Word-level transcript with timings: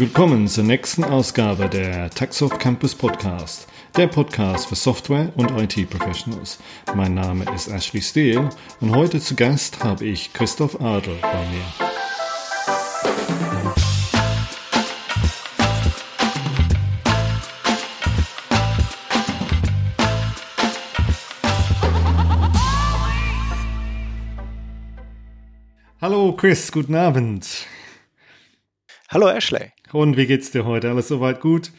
Willkommen 0.00 0.48
zur 0.48 0.64
nächsten 0.64 1.04
Ausgabe 1.04 1.68
der 1.68 2.08
Taxoft 2.08 2.58
Campus 2.58 2.94
Podcast, 2.94 3.68
der 3.98 4.06
Podcast 4.06 4.66
für 4.66 4.74
Software- 4.74 5.30
und 5.36 5.50
IT-Professionals. 5.50 6.58
Mein 6.94 7.12
Name 7.12 7.44
ist 7.54 7.68
Ashley 7.68 8.00
Steele 8.00 8.48
und 8.80 8.96
heute 8.96 9.20
zu 9.20 9.36
Gast 9.36 9.84
habe 9.84 10.06
ich 10.06 10.32
Christoph 10.32 10.80
Adel 10.80 11.18
bei 11.20 11.46
mir. 11.50 11.64
Hallo 26.00 26.34
Chris, 26.34 26.72
guten 26.72 26.94
Abend. 26.94 27.66
Hallo 29.10 29.28
Ashley. 29.28 29.72
Und 29.92 30.16
wie 30.16 30.26
geht's 30.26 30.50
dir 30.50 30.64
heute? 30.64 30.90
Alles 30.90 31.08
soweit 31.08 31.40
gut? 31.40 31.72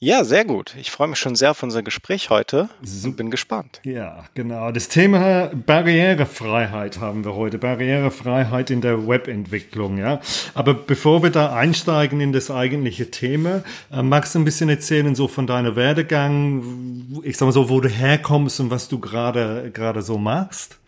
Ja, 0.00 0.22
sehr 0.22 0.44
gut. 0.44 0.76
Ich 0.78 0.92
freue 0.92 1.08
mich 1.08 1.18
schon 1.18 1.34
sehr 1.34 1.50
auf 1.50 1.64
unser 1.64 1.82
Gespräch 1.82 2.30
heute 2.30 2.68
und 3.02 3.16
bin 3.16 3.32
gespannt. 3.32 3.80
Ja, 3.82 4.26
genau. 4.34 4.70
Das 4.70 4.88
Thema 4.88 5.50
Barrierefreiheit 5.52 7.00
haben 7.00 7.24
wir 7.24 7.34
heute. 7.34 7.58
Barrierefreiheit 7.58 8.70
in 8.70 8.80
der 8.80 9.08
Webentwicklung, 9.08 9.98
ja. 9.98 10.20
Aber 10.54 10.74
bevor 10.74 11.24
wir 11.24 11.30
da 11.30 11.52
einsteigen 11.52 12.20
in 12.20 12.32
das 12.32 12.48
eigentliche 12.48 13.10
Thema, 13.10 13.64
äh, 13.90 14.04
magst 14.04 14.36
du 14.36 14.38
ein 14.38 14.44
bisschen 14.44 14.68
erzählen 14.68 15.16
so 15.16 15.26
von 15.26 15.48
deiner 15.48 15.74
Werdegang, 15.74 17.20
ich 17.24 17.36
sag 17.36 17.46
mal 17.46 17.52
so, 17.52 17.68
wo 17.68 17.80
du 17.80 17.88
herkommst 17.88 18.60
und 18.60 18.70
was 18.70 18.88
du 18.88 19.00
gerade 19.00 19.72
gerade 19.72 20.02
so 20.02 20.16
machst? 20.16 20.78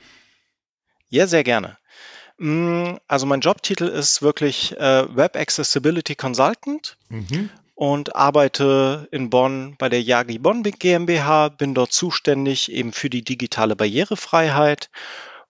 Ja, 1.09 1.27
sehr 1.27 1.43
gerne. 1.43 1.80
Mm, 2.41 2.97
also 3.07 3.27
mein 3.27 3.41
Jobtitel 3.41 3.85
ist 3.85 4.23
wirklich 4.23 4.75
äh, 4.79 5.15
Web 5.15 5.37
Accessibility 5.37 6.15
Consultant 6.15 6.97
mhm. 7.11 7.51
und 7.75 8.17
arbeite 8.17 9.09
in 9.11 9.29
Bonn 9.29 9.77
bei 9.79 9.91
der 9.91 10.03
Yagi 10.03 10.39
Bonn 10.39 10.63
GmbH, 10.63 11.51
bin 11.51 11.75
dort 11.75 11.93
zuständig 11.93 12.73
eben 12.73 12.95
für 12.95 13.11
die 13.11 13.23
digitale 13.23 13.77
Barrierefreiheit. 13.77 14.89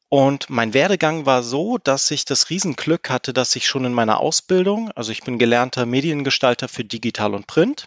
Und 0.09 0.51
mein 0.51 0.75
Werdegang 0.75 1.27
war 1.27 1.45
so, 1.45 1.79
dass 1.79 2.11
ich 2.11 2.25
das 2.25 2.51
Riesenglück 2.51 3.09
hatte, 3.09 3.33
dass 3.33 3.55
ich 3.55 3.69
schon 3.69 3.85
in 3.85 3.93
meiner 3.95 4.19
Ausbildung, 4.19 4.91
also 4.97 5.13
ich 5.13 5.23
bin 5.23 5.39
gelernter 5.39 5.87
Mediengestalter 5.87 6.67
für 6.67 6.85
Digital 6.85 7.35
und 7.35 7.47
Print 7.47 7.87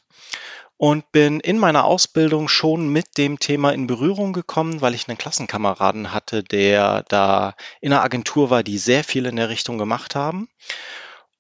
und 0.78 1.12
bin 1.12 1.40
in 1.40 1.60
meiner 1.60 1.86
Ausbildung 1.86 2.48
schon 2.48 2.90
mit 2.90 3.18
dem 3.18 3.40
Thema 3.40 3.72
in 3.72 3.88
Berührung 3.88 4.34
gekommen, 4.34 4.82
weil 4.82 4.94
ich 4.94 5.08
einen 5.08 5.18
Klassenkameraden 5.18 6.14
hatte, 6.14 6.44
der 6.44 7.04
da 7.10 7.56
in 7.82 7.94
einer 7.94 8.04
Agentur 8.04 8.50
war, 8.50 8.64
die 8.64 8.78
sehr 8.78 9.04
viel 9.04 9.26
in 9.26 9.36
der 9.36 9.50
Richtung 9.50 9.78
gemacht 9.78 10.16
haben. 10.16 10.50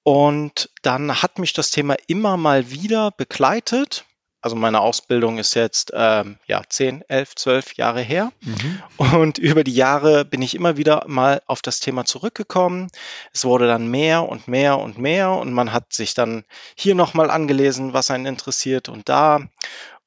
Und 0.04 0.70
dann 0.82 1.22
hat 1.22 1.40
mich 1.40 1.54
das 1.54 1.72
Thema 1.72 1.96
immer 2.08 2.38
mal 2.38 2.72
wieder 2.72 3.12
begleitet 3.12 4.06
also 4.44 4.58
meine 4.58 4.82
Ausbildung 4.82 5.38
ist 5.38 5.54
jetzt 5.54 5.94
ähm, 5.96 6.38
ja 6.48 6.62
10, 6.68 7.06
11, 7.08 7.36
12 7.36 7.74
Jahre 7.76 8.02
her. 8.02 8.34
Mhm. 8.42 8.84
Und 9.16 9.38
über 9.38 9.64
die 9.64 9.74
Jahre 9.74 10.26
bin 10.26 10.42
ich 10.42 10.54
immer 10.54 10.76
wieder 10.76 11.06
mal 11.08 11.42
auf 11.48 11.62
das 11.62 11.80
Thema 11.80 12.04
zurückgekommen. 12.04 12.90
Es 13.32 13.46
wurde 13.46 13.68
dann 13.68 13.88
mehr 13.88 14.28
und 14.28 14.50
mehr 14.50 14.80
und 14.80 14.98
mehr 14.98 15.32
und 15.32 15.54
man 15.54 15.72
hat 15.72 15.94
sich 15.94 16.14
dann 16.14 16.44
hier 16.76 16.94
nochmal 16.94 17.32
angelesen, 17.32 17.94
was 17.94 18.12
einen 18.12 18.26
interessiert 18.26 18.90
und 18.90 19.08
da. 19.08 19.40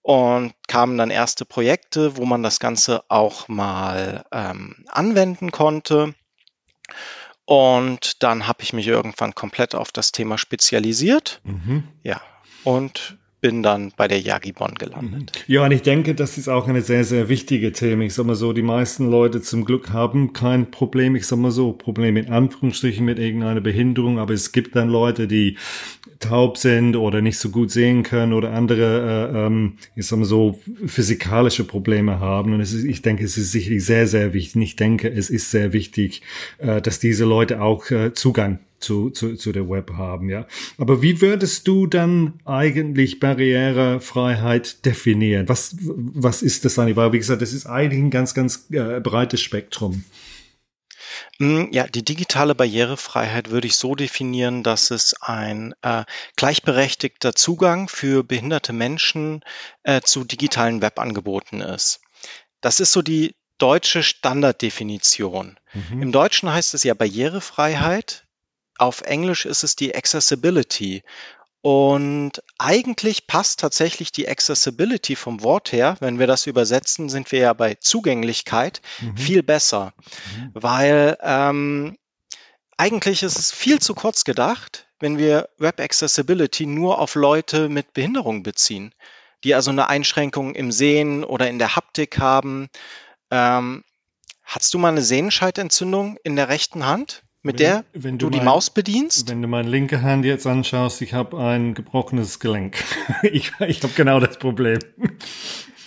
Und 0.03 0.53
kamen 0.69 0.99
dann 0.99 1.11
erste 1.11 1.47
Projekte, 1.47 2.19
wo 2.19 2.27
man 2.27 2.43
das 2.43 2.61
Ganze 2.61 3.05
auch 3.09 3.49
mal 3.49 4.25
ähm, 4.33 4.85
anwenden 4.89 5.51
konnte. 5.51 6.15
Und 7.47 8.23
dann 8.23 8.47
habe 8.47 8.63
ich 8.63 8.75
mich 8.75 8.87
irgendwann 8.87 9.35
komplett 9.35 9.75
auf 9.75 9.93
das 9.93 10.13
Thema 10.13 10.37
spezialisiert. 10.37 11.41
Mhm. 11.43 11.89
Ja, 12.03 12.21
und 12.65 13.17
bin 13.47 13.63
dann 13.63 13.93
bei 13.97 14.09
der 14.09 14.19
Yagi 14.19 14.51
Bonn 14.51 14.75
gelandet. 14.75 15.45
Mhm. 15.47 15.55
Ja, 15.55 15.65
und 15.65 15.71
ich 15.71 15.83
denke, 15.83 16.17
das 16.17 16.37
ist 16.37 16.49
auch 16.49 16.67
eine 16.67 16.83
sehr, 16.83 17.05
sehr 17.05 17.29
wichtige 17.29 17.71
Thema. 17.71 18.03
Ich 18.03 18.15
sag 18.15 18.27
mal 18.27 18.35
so, 18.35 18.53
die 18.53 18.61
meisten 18.61 19.09
Leute 19.09 19.41
zum 19.41 19.65
Glück 19.65 19.93
haben 19.93 20.33
kein 20.33 20.73
Problem, 20.73 21.15
ich 21.15 21.29
sag 21.29 21.39
mal 21.39 21.53
so, 21.53 21.73
Problem 21.73 22.17
in 22.17 22.29
Anführungsstrichen 22.29 23.05
mit 23.05 23.21
irgendeiner 23.21 23.61
Behinderung, 23.61 24.19
aber 24.19 24.35
es 24.35 24.51
gibt 24.51 24.75
dann 24.75 24.89
Leute, 24.89 25.29
die 25.29 25.59
taub 26.19 26.59
sind 26.59 26.97
oder 26.97 27.23
nicht 27.23 27.39
so 27.39 27.51
gut 27.51 27.71
sehen 27.71 28.03
können 28.03 28.33
oder 28.33 28.51
andere, 28.53 29.31
äh, 29.33 29.47
ähm, 29.47 29.75
ich 29.95 30.09
sag 30.09 30.19
mal 30.19 30.25
so, 30.25 30.59
physikalische 30.85 31.63
Probleme 31.63 32.19
haben. 32.19 32.53
Und 32.53 32.61
es 32.61 32.73
ist, 32.73 32.83
ich 32.83 33.03
denke, 33.03 33.25
es 33.25 33.39
ist 33.39 33.53
sicherlich 33.53 33.85
sehr, 33.85 34.09
sehr 34.09 34.33
wichtig. 34.33 34.61
Ich 34.61 34.75
denke, 34.75 35.09
es 35.09 35.31
ist 35.31 35.53
sehr 35.53 35.73
wichtig, 35.73 36.23
äh, 36.59 36.83
dass 36.83 36.99
diese 36.99 37.25
Leute 37.25 37.63
auch 37.63 37.93
äh, 37.93 38.13
Zugang 38.13 38.59
zu, 38.79 39.11
zu, 39.11 39.37
zu 39.37 39.53
der 39.53 39.69
Web 39.69 39.93
haben, 39.95 40.29
ja. 40.29 40.47
Aber 40.79 41.03
wie 41.03 41.21
würdest 41.21 41.67
du 41.69 41.87
dann 41.87 42.35
eigentlich 42.45 43.21
Barrierefreiheit 43.21 44.85
definieren? 44.85 45.49
Was, 45.49 45.77
was 45.81 46.43
ist 46.43 46.65
das 46.65 46.79
eigentlich? 46.79 46.97
Weil, 46.97 47.13
wie 47.13 47.19
gesagt, 47.19 47.43
das 47.43 47.53
ist 47.53 47.67
eigentlich 47.67 48.01
ein 48.01 48.11
ganz, 48.11 48.35
ganz 48.35 48.67
äh, 48.71 49.01
breites 49.01 49.41
Spektrum. 49.41 50.05
Mm, 51.39 51.67
ja, 51.71 51.87
die 51.87 52.05
digitale 52.05 52.55
Barrierefreiheit 52.55 53.51
würde 53.51 53.67
ich 53.67 53.77
so 53.77 53.95
definieren, 53.95 54.63
dass 54.63 54.91
es 54.91 55.15
ein 55.21 55.75
äh, 55.83 56.05
gleichberechtigter 56.37 57.35
Zugang 57.35 57.89
für 57.89 58.25
behinderte 58.25 58.73
Menschen 58.73 59.45
äh, 59.83 60.01
zu 60.01 60.25
digitalen 60.25 60.83
Webangeboten 60.83 61.61
ist. 61.61 62.01
Das 62.61 62.81
ist 62.81 62.93
so 62.93 63.03
die 63.03 63.35
deutsche 63.59 64.03
Standarddefinition. 64.03 65.59
Mhm. 65.73 66.03
Im 66.03 66.13
Deutschen 66.13 66.53
heißt 66.53 66.75
es 66.75 66.83
ja 66.83 66.95
Barrierefreiheit. 66.95 68.26
Auf 68.79 69.03
Englisch 69.03 69.47
ist 69.47 69.65
es 69.65 69.77
die 69.77 69.95
Accessibility. 69.95 71.03
Und 71.63 72.43
eigentlich 72.59 73.27
passt 73.27 73.59
tatsächlich 73.59 74.13
die 74.13 74.29
Accessibility 74.29 75.17
vom 75.17 75.43
Wort 75.43 75.73
her, 75.73 75.97
wenn 75.99 76.21
wir 76.21 76.29
das 76.29 76.47
übersetzen, 76.47 77.09
sind 77.09 77.33
wir 77.33 77.41
ja 77.41 77.53
bei 77.55 77.75
Zugänglichkeit 77.75 78.81
mhm. 79.01 79.17
viel 79.17 79.43
besser, 79.43 79.93
mhm. 80.37 80.51
weil 80.55 81.19
ähm, 81.21 81.99
eigentlich 82.77 83.25
ist 83.25 83.37
es 83.37 83.51
viel 83.51 83.81
zu 83.81 83.95
kurz 83.95 84.23
gedacht, 84.23 84.87
wenn 85.01 85.19
wir 85.19 85.49
Web 85.59 85.81
Accessibility 85.81 86.67
nur 86.67 87.01
auf 87.01 87.17
Leute 87.17 87.69
mit 87.69 87.95
Behinderung 87.95 88.43
beziehen, 88.43 88.95
die 89.43 89.55
also 89.55 89.71
eine 89.71 89.89
Einschränkung 89.89 90.55
im 90.55 90.71
Sehen 90.71 91.25
oder 91.25 91.49
in 91.49 91.59
der 91.59 91.75
Haptik 91.75 92.19
haben. 92.19 92.69
Ähm, 93.31 93.83
hast 94.45 94.73
du 94.73 94.79
mal 94.79 94.89
eine 94.89 95.03
Sehenscheidentzündung 95.03 96.17
in 96.23 96.37
der 96.37 96.49
rechten 96.49 96.87
Hand? 96.87 97.23
Mit 97.47 97.59
wenn, 97.59 97.67
der 97.67 97.85
wenn 97.95 98.19
du, 98.19 98.27
du 98.27 98.31
die 98.31 98.39
mein, 98.39 98.47
Maus 98.47 98.71
bedienst? 98.71 99.29
Wenn 99.29 99.41
du 99.41 99.49
meine 99.49 99.69
linke 99.69 100.03
Hand 100.03 100.25
jetzt 100.25 100.47
anschaust, 100.47 101.01
ich 101.01 101.15
habe 101.15 101.39
ein 101.39 101.75
gebrochenes 101.75 102.39
Gelenk. 102.41 102.77
ich 103.23 103.53
ich 103.61 103.83
habe 103.83 103.95
genau 103.95 104.21
das 104.21 104.39
Problem. 104.39 104.79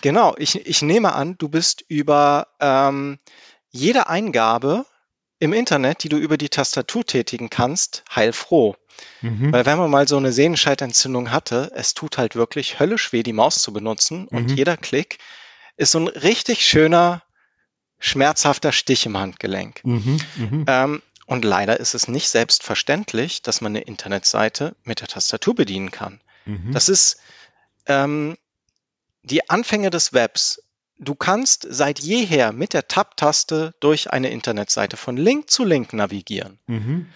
Genau, 0.01 0.35
ich, 0.37 0.65
ich 0.65 0.81
nehme 0.81 1.13
an, 1.13 1.35
du 1.37 1.49
bist 1.49 1.83
über 1.87 2.47
ähm, 2.59 3.19
jede 3.69 4.07
Eingabe 4.07 4.85
im 5.39 5.53
Internet, 5.53 6.03
die 6.03 6.09
du 6.09 6.17
über 6.17 6.37
die 6.37 6.49
Tastatur 6.49 7.05
tätigen 7.05 7.49
kannst, 7.49 8.03
heilfroh. 8.13 8.75
Mhm. 9.21 9.53
Weil 9.53 9.65
wenn 9.65 9.77
man 9.77 9.89
mal 9.89 10.07
so 10.07 10.17
eine 10.17 10.31
Sehnenscheidentzündung 10.31 11.31
hatte, 11.31 11.71
es 11.73 11.93
tut 11.93 12.17
halt 12.17 12.35
wirklich 12.35 12.79
höllisch 12.79 13.13
weh, 13.13 13.23
die 13.23 13.33
Maus 13.33 13.61
zu 13.61 13.71
benutzen 13.71 14.27
und 14.27 14.51
mhm. 14.51 14.55
jeder 14.55 14.77
Klick 14.77 15.19
ist 15.77 15.91
so 15.91 15.99
ein 15.99 16.07
richtig 16.07 16.65
schöner, 16.65 17.23
schmerzhafter 17.99 18.71
Stich 18.71 19.05
im 19.05 19.17
Handgelenk. 19.17 19.81
Mhm. 19.83 20.19
mhm. 20.35 20.65
Ähm, 20.67 21.01
und 21.29 21.45
leider 21.45 21.79
ist 21.79 21.93
es 21.93 22.07
nicht 22.07 22.27
selbstverständlich, 22.27 23.43
dass 23.43 23.61
man 23.61 23.73
eine 23.73 23.81
Internetseite 23.81 24.75
mit 24.83 25.01
der 25.01 25.07
Tastatur 25.07 25.53
bedienen 25.53 25.91
kann. 25.91 26.21
Mhm. 26.45 26.71
Das 26.71 26.89
ist 26.89 27.21
ähm, 27.85 28.35
die 29.21 29.47
Anfänge 29.47 29.91
des 29.91 30.11
Webs. 30.11 30.63
Du 30.97 31.13
kannst 31.13 31.67
seit 31.69 31.99
jeher 31.99 32.51
mit 32.51 32.73
der 32.73 32.87
Tab-Taste 32.87 33.75
durch 33.79 34.09
eine 34.11 34.31
Internetseite 34.31 34.97
von 34.97 35.17
Link 35.17 35.51
zu 35.51 35.63
Link 35.63 35.93
navigieren. 35.93 36.57
Mhm. 36.65 37.09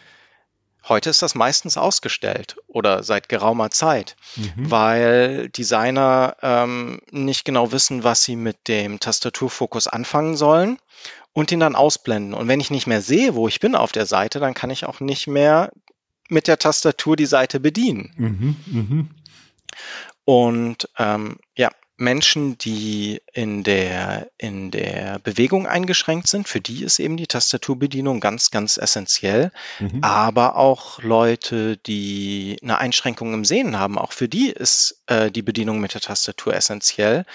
Heute 0.87 1.09
ist 1.09 1.21
das 1.21 1.33
meistens 1.33 1.77
ausgestellt 1.77 2.57
oder 2.67 3.03
seit 3.03 3.29
geraumer 3.29 3.71
Zeit, 3.71 4.15
mhm. 4.35 4.69
weil 4.69 5.49
Designer 5.49 6.35
ähm, 6.41 6.99
nicht 7.11 7.45
genau 7.45 7.71
wissen, 7.71 8.03
was 8.03 8.23
sie 8.23 8.35
mit 8.35 8.67
dem 8.67 8.99
Tastaturfokus 8.99 9.87
anfangen 9.87 10.35
sollen 10.35 10.77
und 11.31 11.51
ihn 11.51 11.61
dann 11.61 11.75
ausblenden. 11.75 12.33
Und 12.33 12.47
wenn 12.47 12.59
ich 12.59 12.69
nicht 12.69 12.87
mehr 12.87 13.01
sehe, 13.01 13.33
wo 13.35 13.47
ich 13.47 13.59
bin 13.59 13.75
auf 13.75 13.91
der 13.91 14.05
Seite, 14.05 14.39
dann 14.39 14.53
kann 14.53 14.69
ich 14.71 14.85
auch 14.85 14.99
nicht 14.99 15.27
mehr 15.27 15.71
mit 16.29 16.47
der 16.47 16.59
Tastatur 16.59 17.15
die 17.15 17.25
Seite 17.25 17.59
bedienen. 17.59 18.11
Mhm, 18.17 18.55
mh. 18.65 19.05
Und 20.25 20.89
ähm, 20.97 21.37
ja, 21.55 21.69
Menschen, 22.03 22.57
die 22.57 23.21
in 23.33 23.63
der, 23.63 24.29
in 24.37 24.71
der 24.71 25.19
Bewegung 25.19 25.65
eingeschränkt 25.65 26.27
sind, 26.27 26.47
für 26.47 26.61
die 26.61 26.83
ist 26.83 26.99
eben 26.99 27.17
die 27.17 27.27
Tastaturbedienung 27.27 28.19
ganz, 28.19 28.51
ganz 28.51 28.77
essentiell. 28.77 29.51
Mhm. 29.79 30.03
Aber 30.03 30.55
auch 30.57 31.01
Leute, 31.01 31.77
die 31.77 32.59
eine 32.61 32.77
Einschränkung 32.77 33.33
im 33.33 33.45
Sehen 33.45 33.79
haben, 33.79 33.97
auch 33.97 34.11
für 34.11 34.29
die 34.29 34.49
ist 34.49 35.01
äh, 35.07 35.31
die 35.31 35.41
Bedienung 35.41 35.79
mit 35.79 35.93
der 35.93 36.01
Tastatur 36.01 36.53
essentiell, 36.53 37.25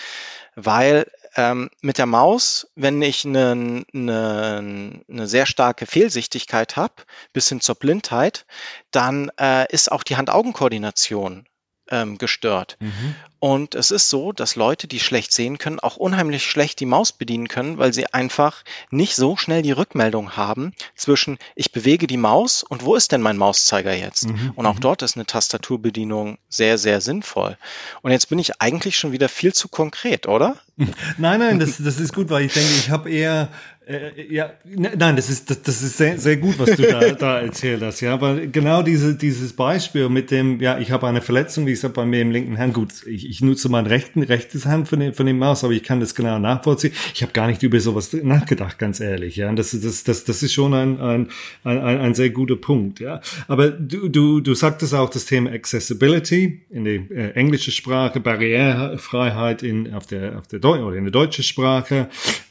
weil 0.54 1.10
ähm, 1.36 1.70
mit 1.80 1.98
der 1.98 2.06
Maus, 2.06 2.68
wenn 2.74 3.00
ich 3.00 3.24
eine, 3.24 3.84
eine, 3.94 5.02
eine 5.08 5.26
sehr 5.26 5.46
starke 5.46 5.86
Fehlsichtigkeit 5.86 6.76
habe, 6.76 6.94
bis 7.32 7.48
hin 7.48 7.60
zur 7.60 7.76
Blindheit, 7.76 8.46
dann 8.90 9.30
äh, 9.38 9.72
ist 9.72 9.90
auch 9.92 10.02
die 10.02 10.16
Hand-Augen-Koordination 10.16 11.46
ähm, 11.90 12.18
gestört. 12.18 12.76
Mhm. 12.80 13.14
Und 13.40 13.74
es 13.74 13.90
ist 13.90 14.10
so, 14.10 14.32
dass 14.32 14.56
Leute, 14.56 14.88
die 14.88 14.98
schlecht 14.98 15.32
sehen 15.32 15.58
können, 15.58 15.78
auch 15.78 15.96
unheimlich 15.96 16.44
schlecht 16.44 16.80
die 16.80 16.86
Maus 16.86 17.12
bedienen 17.12 17.48
können, 17.48 17.78
weil 17.78 17.92
sie 17.92 18.06
einfach 18.12 18.64
nicht 18.90 19.14
so 19.14 19.36
schnell 19.36 19.62
die 19.62 19.72
Rückmeldung 19.72 20.36
haben 20.36 20.72
zwischen 20.96 21.38
ich 21.54 21.72
bewege 21.72 22.06
die 22.06 22.16
Maus 22.16 22.64
und 22.64 22.84
wo 22.84 22.96
ist 22.96 23.12
denn 23.12 23.20
mein 23.20 23.36
Mauszeiger 23.36 23.94
jetzt? 23.94 24.28
Mhm. 24.28 24.52
Und 24.56 24.66
auch 24.66 24.76
mhm. 24.76 24.80
dort 24.80 25.02
ist 25.02 25.16
eine 25.16 25.26
Tastaturbedienung 25.26 26.38
sehr, 26.48 26.78
sehr 26.78 27.00
sinnvoll. 27.00 27.56
Und 28.02 28.10
jetzt 28.10 28.28
bin 28.28 28.38
ich 28.38 28.60
eigentlich 28.60 28.98
schon 28.98 29.12
wieder 29.12 29.28
viel 29.28 29.52
zu 29.52 29.68
konkret, 29.68 30.26
oder? 30.26 30.56
Nein, 31.18 31.40
nein, 31.40 31.58
das, 31.58 31.78
das 31.78 31.98
ist 31.98 32.14
gut, 32.14 32.30
weil 32.30 32.44
ich 32.44 32.52
denke, 32.52 32.70
ich 32.70 32.90
habe 32.90 33.10
eher 33.10 33.50
äh, 33.88 34.30
ja, 34.30 34.52
ne, 34.64 34.92
nein, 34.98 35.16
das 35.16 35.30
ist, 35.30 35.48
das, 35.48 35.62
das 35.62 35.82
ist 35.82 35.96
sehr, 35.96 36.18
sehr 36.18 36.36
gut, 36.36 36.58
was 36.58 36.76
du 36.76 36.82
da, 36.82 37.00
da 37.12 37.40
erzählt 37.40 37.82
hast, 37.82 38.02
ja. 38.02 38.12
Aber 38.12 38.34
genau 38.46 38.82
diese, 38.82 39.14
dieses 39.14 39.54
Beispiel 39.54 40.10
mit 40.10 40.30
dem, 40.30 40.60
ja, 40.60 40.78
ich 40.78 40.90
habe 40.90 41.06
eine 41.06 41.22
Verletzung, 41.22 41.66
wie 41.66 41.70
gesagt, 41.70 41.94
bei 41.94 42.04
mir 42.04 42.20
im 42.20 42.30
linken 42.30 42.58
Hand. 42.58 42.74
Gut, 42.74 43.06
ich, 43.06 43.27
ich 43.28 43.42
nutze 43.42 43.68
mein 43.68 43.86
rechten, 43.86 44.22
rechtes 44.22 44.64
Hand 44.64 44.88
von 44.88 45.00
dem, 45.00 45.12
von 45.12 45.26
dem 45.26 45.38
Maus, 45.38 45.62
aber 45.62 45.74
ich 45.74 45.82
kann 45.82 46.00
das 46.00 46.14
genau 46.14 46.38
nachvollziehen. 46.38 46.94
Ich 47.14 47.22
habe 47.22 47.32
gar 47.32 47.46
nicht 47.46 47.62
über 47.62 47.78
sowas 47.78 48.12
nachgedacht, 48.12 48.78
ganz 48.78 49.00
ehrlich, 49.00 49.36
ja. 49.36 49.48
Und 49.48 49.56
das, 49.56 49.78
das, 49.78 50.04
das, 50.04 50.24
das 50.24 50.42
ist 50.42 50.52
schon 50.52 50.72
ein, 50.72 50.98
ein, 51.00 51.28
ein, 51.64 51.78
ein 51.78 52.14
sehr 52.14 52.30
guter 52.30 52.56
Punkt, 52.56 53.00
ja. 53.00 53.20
Aber 53.46 53.70
du, 53.70 54.08
du, 54.08 54.40
du 54.40 54.54
sagtest 54.54 54.94
auch 54.94 55.10
das 55.10 55.26
Thema 55.26 55.50
Accessibility 55.50 56.62
in 56.70 56.84
der 56.84 57.10
äh, 57.10 57.30
englischen 57.32 57.72
Sprache, 57.72 58.20
Barrierefreiheit 58.20 59.62
in, 59.62 59.92
auf 59.92 60.06
der, 60.06 60.38
auf 60.38 60.46
der 60.46 60.58
Deu 60.58 60.82
oder 60.82 60.96
in 60.96 61.04
der 61.04 61.12
deutschen 61.12 61.44
Sprache. 61.44 62.08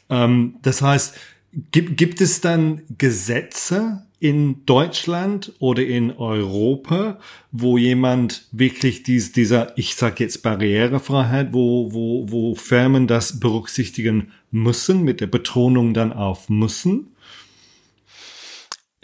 Ähm, 0.08 0.54
das 0.62 0.80
heißt, 0.80 1.16
gibt, 1.72 1.96
gibt 1.96 2.20
es 2.20 2.40
dann 2.40 2.82
Gesetze 2.96 4.04
in 4.20 4.64
Deutschland 4.66 5.52
oder 5.60 5.84
in 5.84 6.10
Europa, 6.16 7.18
wo 7.52 7.78
jemand 7.78 8.48
wirklich 8.50 9.02
dies, 9.04 9.32
dieser, 9.32 9.76
ich 9.78 9.94
sag 9.94 10.18
jetzt 10.20 10.42
Barrierefreiheit, 10.42 11.52
wo, 11.52 11.92
wo, 11.92 12.30
wo 12.30 12.54
Firmen 12.54 13.06
das 13.06 13.38
berücksichtigen 13.38 14.32
müssen, 14.50 15.02
mit 15.02 15.20
der 15.20 15.28
Betonung 15.28 15.94
dann 15.94 16.12
auf 16.12 16.48
müssen? 16.48 17.14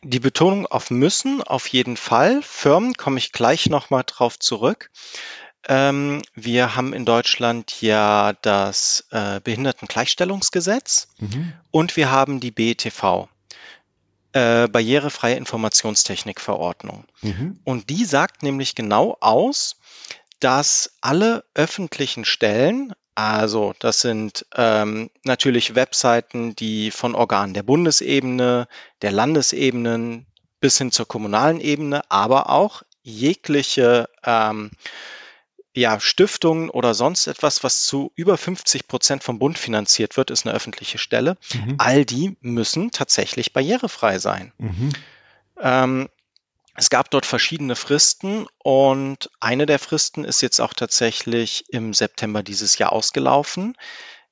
Die 0.02 0.20
Betonung 0.20 0.66
auf 0.66 0.90
müssen, 0.90 1.42
auf 1.42 1.66
jeden 1.68 1.96
Fall. 1.96 2.40
Firmen 2.42 2.94
komme 2.94 3.18
ich 3.18 3.32
gleich 3.32 3.70
nochmal 3.70 4.02
drauf 4.04 4.38
zurück. 4.38 4.90
Ähm, 5.66 6.20
wir 6.34 6.76
haben 6.76 6.92
in 6.92 7.06
Deutschland 7.06 7.80
ja 7.80 8.34
das 8.42 9.06
äh, 9.10 9.40
Behindertengleichstellungsgesetz 9.42 11.08
mhm. 11.18 11.54
und 11.70 11.96
wir 11.96 12.10
haben 12.10 12.40
die 12.40 12.50
BETV, 12.50 13.28
äh, 14.34 14.68
Barrierefreie 14.68 15.36
Informationstechnikverordnung. 15.36 17.04
Mhm. 17.22 17.60
Und 17.64 17.88
die 17.88 18.04
sagt 18.04 18.42
nämlich 18.42 18.74
genau 18.74 19.16
aus, 19.20 19.76
dass 20.40 20.96
alle 21.00 21.44
öffentlichen 21.54 22.24
Stellen, 22.24 22.92
also 23.14 23.74
das 23.78 24.00
sind 24.00 24.44
ähm, 24.56 25.10
natürlich 25.22 25.76
Webseiten, 25.76 26.56
die 26.56 26.90
von 26.90 27.14
Organen 27.14 27.54
der 27.54 27.62
Bundesebene, 27.62 28.66
der 29.02 29.12
Landesebenen 29.12 30.26
bis 30.60 30.78
hin 30.78 30.90
zur 30.90 31.06
kommunalen 31.06 31.60
Ebene, 31.60 32.02
aber 32.10 32.50
auch 32.50 32.82
jegliche 33.02 34.08
ähm, 34.24 34.72
ja, 35.74 35.98
Stiftungen 35.98 36.70
oder 36.70 36.94
sonst 36.94 37.26
etwas, 37.26 37.64
was 37.64 37.84
zu 37.84 38.12
über 38.14 38.36
50 38.36 38.86
Prozent 38.86 39.24
vom 39.24 39.38
Bund 39.38 39.58
finanziert 39.58 40.16
wird, 40.16 40.30
ist 40.30 40.46
eine 40.46 40.54
öffentliche 40.54 40.98
Stelle. 40.98 41.36
Mhm. 41.52 41.74
All 41.78 42.04
die 42.04 42.36
müssen 42.40 42.92
tatsächlich 42.92 43.52
barrierefrei 43.52 44.18
sein. 44.18 44.52
Mhm. 44.58 44.92
Ähm, 45.60 46.08
es 46.76 46.90
gab 46.90 47.10
dort 47.10 47.26
verschiedene 47.26 47.76
Fristen 47.76 48.46
und 48.58 49.30
eine 49.40 49.66
der 49.66 49.78
Fristen 49.78 50.24
ist 50.24 50.40
jetzt 50.42 50.60
auch 50.60 50.74
tatsächlich 50.74 51.64
im 51.68 51.92
September 51.92 52.42
dieses 52.42 52.78
Jahr 52.78 52.92
ausgelaufen. 52.92 53.76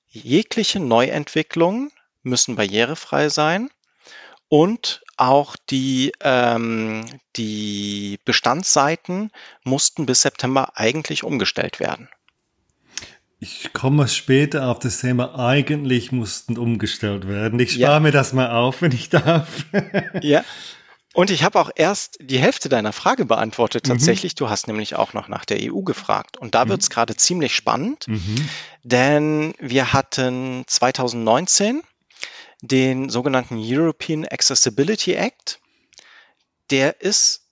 Jegliche 0.09 0.81
Neuentwicklungen 0.81 1.91
müssen 2.23 2.57
barrierefrei 2.57 3.29
sein 3.29 3.71
und 4.49 5.02
auch 5.17 5.57
die, 5.71 6.13
ähm, 6.21 7.05
die 7.37 8.19
Bestandsseiten 8.25 9.31
mussten 9.65 10.07
bis 10.07 10.23
September 10.23 10.73
eigentlich 10.77 11.25
umgestellt 11.25 11.81
werden. 11.81 12.09
Ich 13.41 13.73
komme 13.73 14.07
später 14.07 14.69
auf 14.69 14.79
das 14.79 15.01
Thema, 15.01 15.37
eigentlich 15.37 16.13
mussten 16.13 16.57
umgestellt 16.57 17.27
werden. 17.27 17.59
Ich 17.59 17.73
spare 17.73 17.95
ja. 17.95 18.01
mir 18.01 18.13
das 18.13 18.33
mal 18.33 18.53
auf, 18.53 18.83
wenn 18.83 18.93
ich 18.93 19.09
darf. 19.09 19.67
ja. 20.23 20.45
Und 21.15 21.31
ich 21.31 21.43
habe 21.43 21.61
auch 21.61 21.71
erst 21.75 22.19
die 22.21 22.39
Hälfte 22.39 22.69
deiner 22.69 22.93
Frage 22.93 23.27
beantwortet. 23.27 23.87
Mhm. 23.87 23.95
Tatsächlich, 23.95 24.35
mhm. 24.35 24.37
du 24.37 24.51
hast 24.51 24.69
nämlich 24.69 24.95
auch 24.95 25.13
noch 25.13 25.29
nach 25.29 25.45
der 25.45 25.59
EU 25.61 25.83
gefragt. 25.83 26.37
Und 26.37 26.55
da 26.55 26.65
mhm. 26.65 26.71
wird 26.71 26.83
es 26.83 26.91
gerade 26.91 27.17
ziemlich 27.17 27.55
spannend, 27.55 28.07
mhm. 28.07 28.49
denn 28.85 29.55
wir 29.59 29.93
hatten 29.93 30.63
2019 30.67 31.83
den 32.63 33.11
sogenannten 33.11 33.57
European 33.59 34.27
Accessibility 34.27 35.15
Act. 35.15 35.61
Der 36.71 37.03
ist 37.03 37.43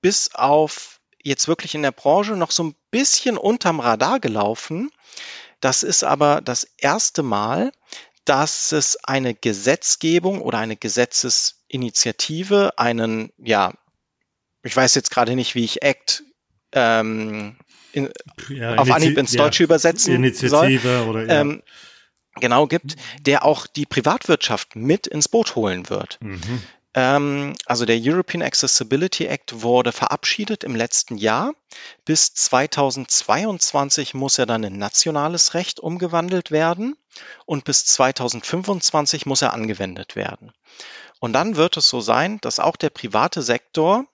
bis 0.00 0.34
auf 0.34 1.00
jetzt 1.22 1.48
wirklich 1.48 1.74
in 1.74 1.82
der 1.82 1.92
Branche 1.92 2.36
noch 2.36 2.52
so 2.52 2.62
ein 2.62 2.76
bisschen 2.90 3.36
unterm 3.36 3.80
Radar 3.80 4.20
gelaufen. 4.20 4.90
Das 5.60 5.82
ist 5.82 6.04
aber 6.04 6.40
das 6.40 6.64
erste 6.78 7.22
Mal, 7.22 7.72
dass 8.24 8.72
es 8.72 8.96
eine 9.04 9.34
Gesetzgebung 9.34 10.40
oder 10.40 10.58
eine 10.58 10.76
Gesetzesinitiative, 10.76 12.78
einen, 12.78 13.32
ja, 13.38 13.72
ich 14.62 14.76
weiß 14.76 14.94
jetzt 14.94 15.10
gerade 15.10 15.34
nicht, 15.34 15.54
wie 15.54 15.64
ich 15.64 15.82
Act 15.82 16.22
ähm, 16.72 17.56
in, 17.92 18.10
ja, 18.48 18.76
auf 18.76 18.90
Anhieb 18.90 19.16
ins 19.16 19.32
Deutsche 19.32 19.62
ja, 19.62 19.64
übersetzen 19.64 20.14
Initiative 20.14 20.98
soll. 20.98 21.08
Oder, 21.08 21.26
ja. 21.26 21.40
ähm, 21.40 21.62
genau 22.40 22.66
gibt, 22.66 22.96
der 23.20 23.44
auch 23.44 23.66
die 23.66 23.86
Privatwirtschaft 23.86 24.76
mit 24.76 25.06
ins 25.06 25.28
Boot 25.28 25.54
holen 25.56 25.88
wird. 25.88 26.18
Mhm. 26.20 26.62
Ähm, 26.96 27.54
also 27.66 27.84
der 27.84 27.98
European 28.00 28.42
Accessibility 28.42 29.26
Act 29.26 29.62
wurde 29.62 29.92
verabschiedet 29.92 30.64
im 30.64 30.74
letzten 30.74 31.18
Jahr. 31.18 31.52
Bis 32.06 32.32
2022 32.32 34.14
muss 34.14 34.38
er 34.38 34.46
dann 34.46 34.64
in 34.64 34.78
nationales 34.78 35.52
Recht 35.52 35.78
umgewandelt 35.78 36.50
werden 36.50 36.96
und 37.44 37.64
bis 37.64 37.84
2025 37.84 39.26
muss 39.26 39.42
er 39.42 39.52
angewendet 39.52 40.16
werden. 40.16 40.52
Und 41.20 41.34
dann 41.34 41.56
wird 41.56 41.76
es 41.76 41.88
so 41.88 42.00
sein, 42.00 42.38
dass 42.40 42.60
auch 42.60 42.76
der 42.76 42.90
private 42.90 43.42
Sektor, 43.42 44.06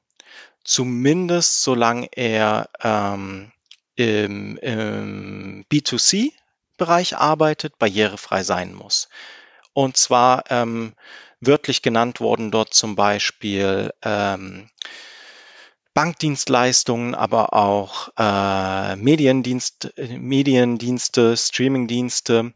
zumindest 0.65 1.63
solange 1.63 2.09
er 2.13 2.69
ähm, 2.83 3.53
im, 3.95 4.57
im 4.57 5.65
B2C 5.71 6.33
Bereich 6.83 7.17
arbeitet, 7.17 7.79
barrierefrei 7.79 8.43
sein 8.43 8.75
muss. 8.75 9.09
Und 9.73 9.97
zwar 9.97 10.51
ähm, 10.51 10.95
wörtlich 11.41 11.81
genannt 11.81 12.19
wurden 12.19 12.51
dort 12.51 12.75
zum 12.75 12.97
Beispiel 12.97 13.93
ähm, 14.03 14.69
Bankdienstleistungen, 15.95 17.15
aber 17.15 17.53
auch 17.53 18.09
äh, 18.19 18.97
Mediendienst, 18.97 19.95
Mediendienste, 19.97 21.37
Streamingdienste 21.37 22.53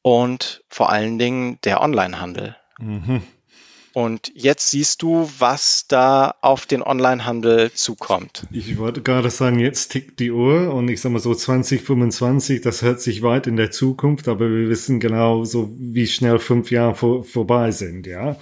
und 0.00 0.64
vor 0.70 0.88
allen 0.88 1.18
Dingen 1.18 1.58
der 1.64 1.82
Onlinehandel. 1.82 2.56
Mhm. 2.78 3.26
Und 3.96 4.30
jetzt 4.34 4.72
siehst 4.72 5.00
du, 5.00 5.26
was 5.38 5.86
da 5.88 6.34
auf 6.42 6.66
den 6.66 6.82
Onlinehandel 6.82 7.72
zukommt. 7.72 8.42
Ich 8.50 8.76
wollte 8.76 9.00
gerade 9.00 9.30
sagen, 9.30 9.58
jetzt 9.58 9.88
tickt 9.88 10.20
die 10.20 10.32
Uhr 10.32 10.74
und 10.74 10.90
ich 10.90 11.00
sag 11.00 11.12
mal 11.12 11.18
so 11.18 11.34
2025, 11.34 12.60
das 12.60 12.82
hört 12.82 13.00
sich 13.00 13.22
weit 13.22 13.46
in 13.46 13.56
der 13.56 13.70
Zukunft, 13.70 14.28
aber 14.28 14.50
wir 14.50 14.68
wissen 14.68 15.00
genau 15.00 15.46
so, 15.46 15.74
wie 15.78 16.06
schnell 16.06 16.38
fünf 16.38 16.70
Jahre 16.70 16.94
vor, 16.94 17.24
vorbei 17.24 17.70
sind, 17.70 18.06
ja. 18.06 18.36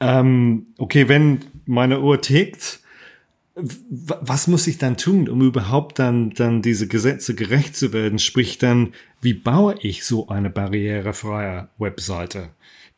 Ähm, 0.00 0.68
okay, 0.78 1.10
wenn 1.10 1.40
meine 1.66 2.00
Uhr 2.00 2.22
tickt, 2.22 2.80
was 3.54 4.46
muss 4.46 4.66
ich 4.66 4.78
dann 4.78 4.96
tun, 4.96 5.28
um 5.28 5.42
überhaupt 5.42 5.98
dann, 5.98 6.30
dann 6.30 6.62
diese 6.62 6.88
Gesetze 6.88 7.34
gerecht 7.34 7.76
zu 7.76 7.92
werden? 7.92 8.18
Sprich 8.18 8.56
dann, 8.56 8.94
wie 9.20 9.34
baue 9.34 9.74
ich 9.78 10.06
so 10.06 10.28
eine 10.28 10.48
barrierefreie 10.48 11.68
Webseite? 11.76 12.48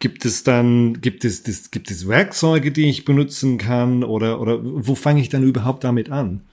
Gibt 0.00 0.25
es 0.25 0.45
dann, 0.45 1.00
gibt 1.00 1.25
es, 1.25 1.43
das, 1.43 1.73
gibt 1.73 1.90
es 1.90 2.07
Werkzeuge, 2.07 2.71
die 2.71 2.88
ich 2.88 3.05
benutzen 3.05 3.59
kann 3.59 4.05
oder, 4.05 4.40
oder 4.40 4.59
wo 4.62 4.95
fange 4.95 5.21
ich 5.21 5.28
dann 5.28 5.43
überhaupt 5.43 5.83
damit 5.83 6.11
an? 6.11 6.47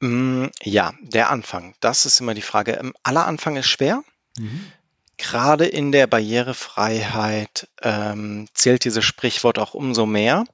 Mm, 0.00 0.46
ja, 0.62 0.92
der 1.00 1.30
Anfang. 1.30 1.74
Das 1.80 2.04
ist 2.04 2.20
immer 2.20 2.34
die 2.34 2.42
Frage. 2.42 2.72
Ähm, 2.72 2.92
aller 3.02 3.26
Anfang 3.26 3.56
ist 3.56 3.68
schwer. 3.68 4.02
Mhm. 4.36 4.66
Gerade 5.16 5.64
in 5.64 5.92
der 5.92 6.06
Barrierefreiheit 6.06 7.68
ähm, 7.80 8.46
zählt 8.52 8.84
dieses 8.84 9.04
Sprichwort 9.04 9.58
auch 9.58 9.72
umso 9.72 10.04
mehr. 10.04 10.44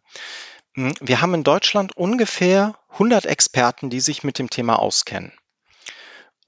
Mm, 0.74 0.90
wir 1.00 1.20
haben 1.20 1.34
in 1.34 1.44
Deutschland 1.44 1.96
ungefähr 1.96 2.76
100 2.92 3.26
Experten, 3.26 3.90
die 3.90 4.00
sich 4.00 4.22
mit 4.22 4.38
dem 4.38 4.50
Thema 4.50 4.78
auskennen. 4.78 5.32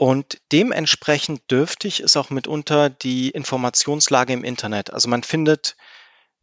Und 0.00 0.40
dementsprechend 0.50 1.50
dürftig 1.50 2.00
ist 2.00 2.16
auch 2.16 2.30
mitunter 2.30 2.88
die 2.88 3.28
Informationslage 3.28 4.32
im 4.32 4.44
Internet. 4.44 4.94
Also 4.94 5.10
man 5.10 5.22
findet, 5.22 5.76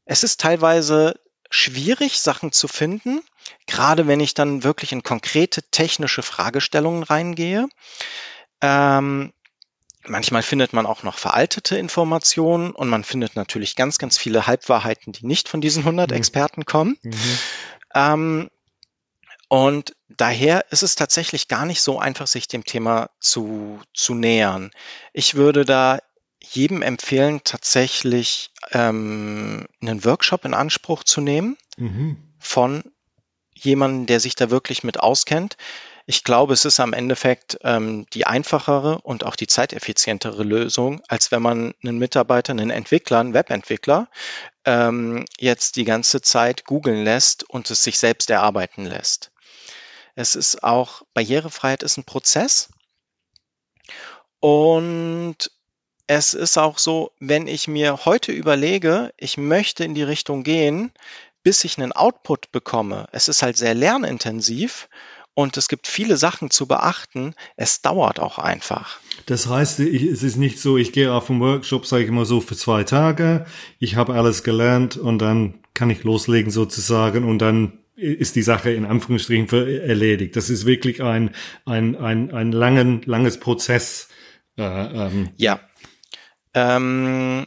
es 0.05 0.21
ist 0.21 0.39
teilweise 0.39 1.19
schwierig, 1.49 2.19
Sachen 2.19 2.51
zu 2.51 2.67
finden, 2.67 3.23
gerade 3.65 4.05
wenn 4.05 4.19
ich 4.19 4.35
dann 4.35 4.63
wirklich 4.63 4.91
in 4.91 5.01
konkrete 5.01 5.63
technische 5.63 6.21
Fragestellungen 6.21 7.01
reingehe. 7.01 7.67
Ähm, 8.61 9.33
manchmal 10.05 10.43
findet 10.43 10.73
man 10.73 10.85
auch 10.85 11.01
noch 11.01 11.17
veraltete 11.17 11.79
Informationen 11.79 12.73
und 12.73 12.89
man 12.89 13.03
findet 13.03 13.35
natürlich 13.35 13.75
ganz, 13.75 13.97
ganz 13.97 14.19
viele 14.19 14.45
Halbwahrheiten, 14.45 15.13
die 15.13 15.25
nicht 15.25 15.49
von 15.49 15.61
diesen 15.61 15.79
100 15.79 16.11
mhm. 16.11 16.17
Experten 16.17 16.65
kommen. 16.65 16.99
Mhm. 17.01 17.39
Ähm, 17.95 18.49
und 19.47 19.95
daher 20.09 20.65
ist 20.71 20.83
es 20.83 20.95
tatsächlich 20.95 21.47
gar 21.47 21.65
nicht 21.65 21.81
so 21.81 21.99
einfach, 21.99 22.27
sich 22.27 22.47
dem 22.47 22.63
Thema 22.63 23.09
zu, 23.19 23.79
zu 23.93 24.13
nähern. 24.13 24.71
Ich 25.13 25.35
würde 25.35 25.63
da 25.63 25.99
jedem 26.41 26.81
empfehlen, 26.81 27.41
tatsächlich 27.43 28.51
ähm, 28.71 29.67
einen 29.81 30.05
Workshop 30.05 30.45
in 30.45 30.53
Anspruch 30.53 31.03
zu 31.03 31.21
nehmen 31.21 31.57
mhm. 31.77 32.17
von 32.39 32.83
jemandem, 33.53 34.05
der 34.05 34.19
sich 34.19 34.35
da 34.35 34.49
wirklich 34.49 34.83
mit 34.83 34.99
auskennt. 34.99 35.57
Ich 36.05 36.23
glaube, 36.23 36.53
es 36.53 36.63
ist 36.63 36.79
am 36.79 36.93
Endeffekt 36.93 37.57
ähm, 37.63 38.05
die 38.13 38.25
einfachere 38.25 38.99
und 39.01 39.25
auch 39.25 39.35
die 39.35 39.47
zeiteffizientere 39.47 40.43
Lösung, 40.43 41.01
als 41.09 41.31
wenn 41.31 41.41
man 41.41 41.73
einen 41.83 41.97
Mitarbeiter, 41.97 42.51
einen 42.51 42.69
Entwickler, 42.69 43.19
einen 43.19 43.33
Webentwickler 43.33 44.07
ähm, 44.63 45.25
jetzt 45.37 45.75
die 45.75 45.83
ganze 45.83 46.21
Zeit 46.21 46.63
googeln 46.63 47.03
lässt 47.03 47.49
und 47.49 47.69
es 47.71 47.83
sich 47.83 47.97
selbst 47.97 48.29
erarbeiten 48.29 48.85
lässt. 48.85 49.31
Es 50.17 50.33
ist 50.33 50.63
auch, 50.63 51.03
Barrierefreiheit 51.13 51.83
ist 51.83 51.97
ein 51.97 52.03
Prozess. 52.03 52.69
Und 54.39 55.51
es 56.07 56.33
ist 56.33 56.57
auch 56.57 56.79
so, 56.79 57.11
wenn 57.19 57.47
ich 57.47 57.67
mir 57.67 58.03
heute 58.05 58.31
überlege, 58.31 59.13
ich 59.17 59.37
möchte 59.37 59.83
in 59.83 59.93
die 59.93 60.01
Richtung 60.01 60.41
gehen, 60.41 60.91
bis 61.43 61.63
ich 61.65 61.77
einen 61.77 61.91
Output 61.91 62.51
bekomme. 62.51 63.07
Es 63.11 63.27
ist 63.27 63.43
halt 63.43 63.57
sehr 63.57 63.75
lernintensiv 63.75 64.89
und 65.35 65.55
es 65.55 65.67
gibt 65.67 65.85
viele 65.85 66.17
Sachen 66.17 66.49
zu 66.49 66.65
beachten. 66.65 67.35
Es 67.55 67.83
dauert 67.83 68.19
auch 68.19 68.39
einfach. 68.39 68.99
Das 69.27 69.45
heißt, 69.45 69.79
es 69.81 70.23
ist 70.23 70.37
nicht 70.37 70.59
so, 70.59 70.77
ich 70.77 70.93
gehe 70.93 71.13
auf 71.13 71.29
einen 71.29 71.41
Workshop, 71.41 71.85
sage 71.85 72.05
ich 72.05 72.09
mal 72.09 72.25
so, 72.25 72.41
für 72.41 72.55
zwei 72.55 72.83
Tage, 72.83 73.45
ich 73.77 73.95
habe 73.95 74.15
alles 74.15 74.41
gelernt 74.41 74.97
und 74.97 75.19
dann 75.19 75.59
kann 75.75 75.91
ich 75.91 76.03
loslegen 76.03 76.49
sozusagen 76.49 77.23
und 77.23 77.37
dann 77.37 77.83
ist 77.97 78.35
die 78.35 78.43
Sache 78.43 78.71
in 78.71 78.85
Anführungsstrichen 78.85 79.49
erledigt. 79.81 80.35
Das 80.35 80.49
ist 80.49 80.65
wirklich 80.65 81.01
ein, 81.01 81.35
ein, 81.65 81.95
ein, 81.95 82.31
ein 82.31 82.51
langen, 82.51 83.01
langes 83.03 83.39
Prozess. 83.39 84.09
Äh, 84.55 84.63
ähm. 84.63 85.29
Ja. 85.37 85.59
Ähm, 86.53 87.45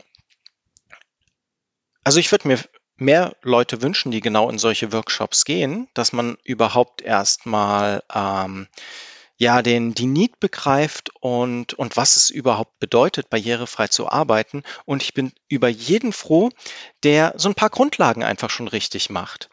also 2.02 2.18
ich 2.18 2.30
würde 2.32 2.48
mir 2.48 2.58
mehr 2.96 3.36
Leute 3.42 3.80
wünschen, 3.80 4.10
die 4.10 4.20
genau 4.20 4.50
in 4.50 4.58
solche 4.58 4.92
Workshops 4.92 5.44
gehen, 5.44 5.88
dass 5.94 6.12
man 6.12 6.36
überhaupt 6.42 7.00
erstmal 7.00 8.02
ähm, 8.12 8.66
ja 9.36 9.62
den 9.62 9.94
die 9.94 10.06
Need 10.06 10.40
begreift 10.40 11.10
und 11.20 11.74
und 11.74 11.96
was 11.96 12.16
es 12.16 12.28
überhaupt 12.28 12.78
bedeutet, 12.80 13.30
barrierefrei 13.30 13.86
zu 13.86 14.08
arbeiten. 14.08 14.64
Und 14.84 15.04
ich 15.04 15.14
bin 15.14 15.32
über 15.48 15.68
jeden 15.68 16.12
froh, 16.12 16.50
der 17.04 17.34
so 17.36 17.48
ein 17.48 17.54
paar 17.54 17.70
Grundlagen 17.70 18.24
einfach 18.24 18.50
schon 18.50 18.66
richtig 18.68 19.10
macht. 19.10 19.48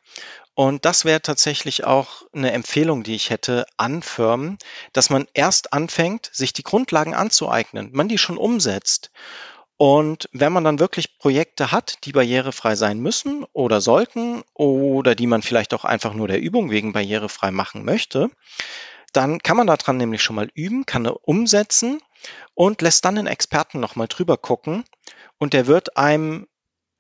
Und 0.57 0.85
das 0.85 1.05
wäre 1.05 1.21
tatsächlich 1.21 1.83
auch 1.83 2.23
eine 2.33 2.51
Empfehlung, 2.51 3.03
die 3.03 3.13
ich 3.13 3.29
hätte 3.29 3.67
an 3.77 4.01
Firmen, 4.01 4.57
dass 4.91 5.11
man 5.11 5.27
erst 5.35 5.71
anfängt, 5.71 6.31
sich 6.33 6.51
die 6.51 6.63
Grundlagen 6.63 7.13
anzueignen, 7.13 7.91
man 7.93 8.07
die 8.07 8.17
schon 8.17 8.39
umsetzt. 8.39 9.11
Und 9.77 10.27
wenn 10.31 10.51
man 10.51 10.63
dann 10.63 10.79
wirklich 10.79 11.19
Projekte 11.19 11.71
hat, 11.71 12.03
die 12.05 12.11
barrierefrei 12.11 12.73
sein 12.73 12.97
müssen 12.97 13.45
oder 13.53 13.81
sollten 13.81 14.41
oder 14.55 15.13
die 15.13 15.27
man 15.27 15.43
vielleicht 15.43 15.75
auch 15.75 15.85
einfach 15.85 16.15
nur 16.15 16.27
der 16.27 16.41
Übung 16.41 16.71
wegen 16.71 16.91
barrierefrei 16.91 17.51
machen 17.51 17.85
möchte, 17.85 18.31
dann 19.13 19.37
kann 19.37 19.57
man 19.57 19.67
daran 19.67 19.97
nämlich 19.97 20.23
schon 20.23 20.37
mal 20.37 20.49
üben, 20.55 20.87
kann 20.87 21.05
umsetzen 21.05 22.01
und 22.55 22.81
lässt 22.81 23.05
dann 23.05 23.13
den 23.13 23.27
Experten 23.27 23.79
nochmal 23.79 24.07
drüber 24.07 24.37
gucken 24.37 24.85
und 25.37 25.53
der 25.53 25.67
wird 25.67 25.97
einem 25.97 26.47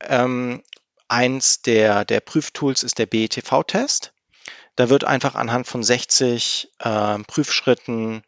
ähm, 0.01 0.61
Eins 1.07 1.61
der, 1.61 2.05
der 2.05 2.19
Prüftools 2.19 2.83
ist 2.83 2.99
der 2.99 3.05
BETV-Test. 3.05 4.13
Da 4.75 4.89
wird 4.89 5.03
einfach 5.03 5.35
anhand 5.35 5.67
von 5.67 5.83
60 5.83 6.69
äh, 6.79 7.19
Prüfschritten 7.19 8.23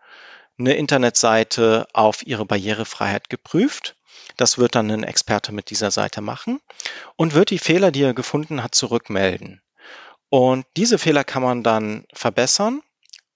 eine 0.58 0.74
Internetseite 0.74 1.88
auf 1.94 2.26
ihre 2.26 2.46
Barrierefreiheit 2.46 3.30
geprüft. 3.30 3.96
Das 4.38 4.58
wird 4.58 4.76
dann 4.76 4.90
ein 4.90 5.04
Experte 5.04 5.52
mit 5.52 5.70
dieser 5.70 5.92
Seite 5.92 6.22
machen 6.22 6.60
und 7.16 7.34
wird 7.34 7.50
die 7.50 7.60
Fehler, 7.60 7.92
die 7.92 8.04
er 8.04 8.14
gefunden 8.14 8.64
hat, 8.64 8.76
zurückmelden. 8.76 9.62
Und 10.30 10.66
diese 10.78 10.98
Fehler 10.98 11.24
kann 11.24 11.44
man 11.44 11.64
dann 11.64 12.06
verbessern 12.14 12.82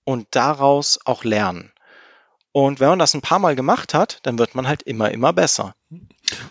und 0.03 0.27
daraus 0.31 0.99
auch 1.05 1.23
lernen. 1.23 1.71
Und 2.51 2.79
wenn 2.79 2.89
man 2.89 2.99
das 2.99 3.15
ein 3.15 3.21
paar 3.21 3.39
Mal 3.39 3.55
gemacht 3.55 3.93
hat, 3.93 4.19
dann 4.23 4.37
wird 4.37 4.53
man 4.53 4.67
halt 4.67 4.83
immer, 4.83 5.11
immer 5.11 5.33
besser. 5.33 5.75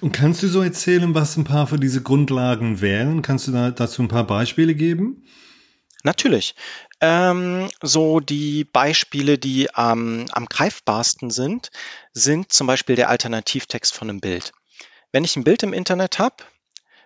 Und 0.03 0.11
kannst 0.11 0.43
du 0.43 0.49
so 0.49 0.63
erzählen, 0.63 1.15
was 1.15 1.37
ein 1.37 1.45
paar 1.45 1.69
von 1.69 1.81
diese 1.81 2.03
Grundlagen 2.03 2.81
wären? 2.81 3.23
Kannst 3.23 3.47
du 3.47 3.53
da 3.53 3.71
dazu 3.71 4.03
ein 4.03 4.09
paar 4.09 4.27
Beispiele 4.27 4.75
geben? 4.75 5.25
Natürlich. 6.03 6.57
Ähm, 7.01 7.69
so 7.81 8.19
die 8.19 8.65
Beispiele, 8.65 9.39
die 9.39 9.69
ähm, 9.77 10.27
am 10.33 10.47
greifbarsten 10.47 11.31
sind, 11.31 11.71
sind 12.13 12.53
zum 12.53 12.67
Beispiel 12.67 12.97
der 12.97 13.11
Alternativtext 13.11 13.95
von 13.95 14.11
einem 14.11 14.21
Bild. 14.21 14.53
Wenn 15.13 15.23
ich 15.23 15.37
ein 15.37 15.45
Bild 15.45 15.63
im 15.63 15.73
Internet 15.73 16.19
habe, 16.19 16.35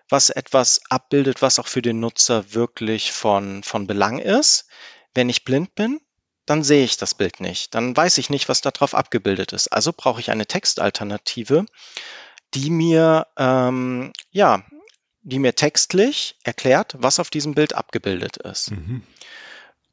was 0.09 0.31
etwas 0.31 0.81
abbildet, 0.89 1.43
was 1.43 1.59
auch 1.59 1.67
für 1.67 1.83
den 1.83 2.01
Nutzer 2.01 2.55
wirklich 2.55 3.13
von, 3.13 3.63
von 3.63 3.87
Belang 3.87 4.21
ist, 4.21 4.69
wenn 5.13 5.29
ich 5.29 5.45
blind 5.45 5.75
bin, 5.75 6.01
dann 6.47 6.63
sehe 6.63 6.85
ich 6.85 6.97
das 6.97 7.13
Bild 7.13 7.41
nicht. 7.41 7.75
Dann 7.75 7.95
weiß 7.95 8.17
ich 8.17 8.31
nicht, 8.31 8.49
was 8.49 8.63
darauf 8.63 8.95
abgebildet 8.95 9.53
ist. 9.53 9.69
Also 9.69 9.93
brauche 9.93 10.21
ich 10.21 10.31
eine 10.31 10.47
Textalternative, 10.47 11.67
die 12.55 12.71
mir, 12.71 13.27
ähm, 13.37 14.13
ja, 14.31 14.63
die 15.23 15.39
mir 15.39 15.55
textlich 15.55 16.37
erklärt, 16.45 16.95
was 16.99 17.19
auf 17.19 17.31
diesem 17.31 17.55
Bild 17.55 17.75
abgebildet 17.75 18.37
ist. 18.37 18.71
Mhm. 18.71 19.03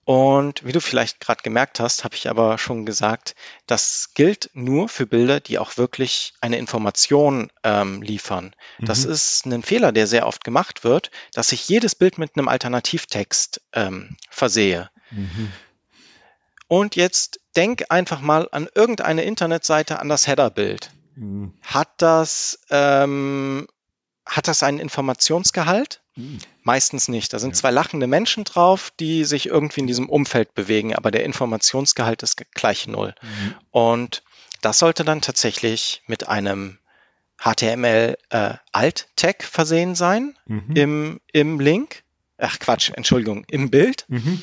Und 0.06 0.66
wie 0.66 0.74
du 0.74 0.82
vielleicht 0.82 1.22
gerade 1.22 1.44
gemerkt 1.44 1.80
hast, 1.80 2.04
habe 2.04 2.16
ich 2.16 2.30
aber 2.30 2.58
schon 2.58 2.86
gesagt, 2.86 3.36
das 3.68 4.10
gilt 4.14 4.50
nur 4.54 4.90
für 4.90 5.06
Bilder, 5.06 5.40
die 5.40 5.60
auch 5.60 5.78
wirklich 5.78 6.34
eine 6.42 6.58
Information 6.58 7.50
ähm, 7.64 8.02
liefern. 8.02 8.54
Mhm. 8.80 8.86
Das 8.86 9.06
ist 9.06 9.46
ein 9.46 9.64
Fehler, 9.64 9.94
der 9.94 10.08
sehr 10.08 10.28
oft 10.28 10.44
gemacht 10.44 10.84
wird, 10.84 11.10
dass 11.34 11.54
ich 11.54 11.70
jedes 11.70 11.96
Bild 11.96 12.18
mit 12.18 12.36
einem 12.36 12.50
Alternativtext 12.50 13.62
ähm, 13.72 14.18
versehe. 14.30 14.90
Mhm. 15.12 15.54
Und 16.68 16.98
jetzt 16.98 17.40
denk 17.56 17.86
einfach 17.90 18.20
mal 18.20 18.50
an 18.52 18.68
irgendeine 18.76 19.24
Internetseite, 19.24 20.00
an 20.00 20.10
das 20.10 20.28
Headerbild. 20.28 20.92
Mhm. 21.16 21.54
Hat 21.62 21.90
das, 21.98 22.60
ähm, 22.70 23.68
hat 24.26 24.48
das 24.48 24.64
einen 24.64 24.80
Informationsgehalt? 24.80 26.02
Mhm. 26.16 26.40
Meistens 26.62 27.08
nicht. 27.08 27.34
Da 27.34 27.40
sind 27.40 27.52
ja. 27.52 27.56
zwei 27.56 27.72
lachende 27.72 28.08
Menschen 28.08 28.44
drauf, 28.44 28.92
die 29.00 29.26
sich 29.26 29.48
irgendwie 29.48 29.82
in 29.82 29.88
diesem 29.88 30.10
Umfeld 30.10 30.54
bewegen, 30.54 30.96
aber 30.96 31.12
der 31.12 31.24
Informationsgehalt 31.24 32.24
ist 32.24 32.42
gleich 32.54 32.88
null. 32.88 33.16
Mhm. 33.22 33.56
Und 33.72 34.24
das 34.62 34.80
sollte 34.80 35.04
dann 35.04 35.22
tatsächlich 35.22 36.02
mit 36.08 36.28
einem 36.28 36.80
HTML 37.38 38.18
äh, 38.30 38.54
Alt-Tag 38.72 39.44
versehen 39.44 39.96
sein 39.96 40.38
mhm. 40.46 40.76
im, 40.76 41.22
im 41.32 41.60
Link. 41.60 42.04
Ach 42.38 42.58
Quatsch, 42.60 42.92
Entschuldigung, 42.96 43.46
im 43.50 43.70
Bild. 43.70 44.06
Mhm. 44.08 44.42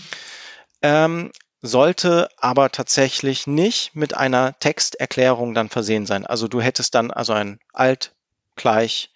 Ähm, 0.82 1.32
sollte 1.62 2.28
aber 2.38 2.70
tatsächlich 2.70 3.46
nicht 3.46 3.94
mit 3.94 4.16
einer 4.16 4.58
Texterklärung 4.58 5.54
dann 5.54 5.68
versehen 5.68 6.06
sein. 6.06 6.26
Also 6.26 6.48
du 6.48 6.60
hättest 6.60 6.94
dann 6.94 7.10
also 7.10 7.32
ein 7.32 7.58
alt 7.72 8.14
gleich 8.56 9.10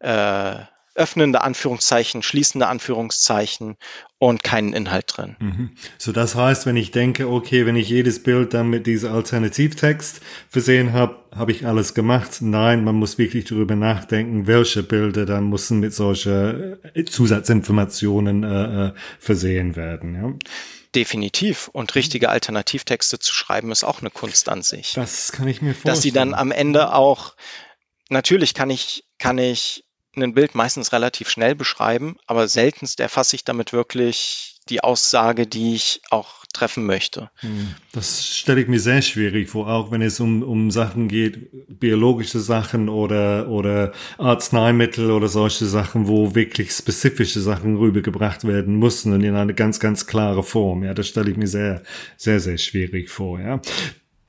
äh, 0.00 0.56
öffnende 0.94 1.40
Anführungszeichen, 1.42 2.22
schließende 2.22 2.66
Anführungszeichen 2.66 3.76
und 4.18 4.42
keinen 4.42 4.72
Inhalt 4.72 5.16
drin. 5.16 5.36
Mhm. 5.38 5.70
So 5.98 6.12
das 6.12 6.34
heißt, 6.34 6.66
wenn 6.66 6.76
ich 6.76 6.90
denke, 6.90 7.28
okay, 7.28 7.64
wenn 7.64 7.76
ich 7.76 7.88
jedes 7.88 8.22
Bild 8.22 8.52
dann 8.52 8.68
mit 8.68 8.86
diesem 8.86 9.12
Alternativtext 9.12 10.20
versehen 10.48 10.92
habe, 10.92 11.16
habe 11.34 11.52
ich 11.52 11.64
alles 11.64 11.94
gemacht. 11.94 12.38
Nein, 12.42 12.84
man 12.84 12.96
muss 12.96 13.18
wirklich 13.18 13.44
darüber 13.44 13.76
nachdenken, 13.76 14.46
welche 14.46 14.82
Bilder 14.82 15.24
dann 15.26 15.48
müssen 15.48 15.80
mit 15.80 15.94
solchen 15.94 16.76
äh, 16.94 17.04
Zusatzinformationen 17.04 18.42
äh, 18.42 18.88
äh, 18.88 18.92
versehen 19.20 19.76
werden. 19.76 20.14
Ja. 20.14 20.34
Definitiv. 20.94 21.68
Und 21.68 21.94
richtige 21.94 22.28
Alternativtexte 22.28 23.18
zu 23.18 23.32
schreiben, 23.32 23.70
ist 23.70 23.84
auch 23.84 24.00
eine 24.00 24.10
Kunst 24.10 24.48
an 24.48 24.62
sich. 24.62 24.92
Das 24.94 25.32
kann 25.32 25.46
ich 25.48 25.62
mir 25.62 25.74
vorstellen. 25.74 25.94
Dass 25.94 26.02
sie 26.02 26.12
dann 26.12 26.34
am 26.34 26.50
Ende 26.50 26.94
auch, 26.94 27.34
natürlich 28.08 28.54
kann 28.54 28.70
ich, 28.70 29.04
kann 29.18 29.38
ich 29.38 29.84
ein 30.16 30.34
Bild 30.34 30.54
meistens 30.54 30.92
relativ 30.92 31.30
schnell 31.30 31.54
beschreiben, 31.54 32.16
aber 32.26 32.48
seltenst 32.48 33.00
erfasse 33.00 33.36
ich 33.36 33.44
damit 33.44 33.72
wirklich 33.72 34.59
die 34.70 34.82
Aussage, 34.82 35.46
die 35.46 35.74
ich 35.74 36.00
auch 36.10 36.40
treffen 36.52 36.84
möchte. 36.84 37.30
Hm. 37.40 37.74
Das 37.92 38.26
stelle 38.26 38.60
ich 38.60 38.68
mir 38.68 38.80
sehr 38.80 39.02
schwierig 39.02 39.50
vor, 39.50 39.68
auch 39.68 39.90
wenn 39.90 40.02
es 40.02 40.18
um, 40.20 40.42
um 40.42 40.70
Sachen 40.70 41.08
geht, 41.08 41.48
biologische 41.68 42.40
Sachen 42.40 42.88
oder, 42.88 43.48
oder 43.48 43.92
Arzneimittel 44.18 45.10
oder 45.10 45.28
solche 45.28 45.66
Sachen, 45.66 46.08
wo 46.08 46.34
wirklich 46.34 46.72
spezifische 46.72 47.40
Sachen 47.40 47.76
rübergebracht 47.76 48.44
werden 48.44 48.78
müssen 48.78 49.12
und 49.12 49.22
in 49.22 49.34
eine 49.34 49.54
ganz, 49.54 49.80
ganz 49.80 50.06
klare 50.06 50.42
Form. 50.42 50.82
Ja, 50.82 50.94
das 50.94 51.08
stelle 51.08 51.30
ich 51.30 51.36
mir 51.36 51.48
sehr, 51.48 51.82
sehr, 52.16 52.40
sehr 52.40 52.58
schwierig 52.58 53.10
vor. 53.10 53.40
Ja. 53.40 53.60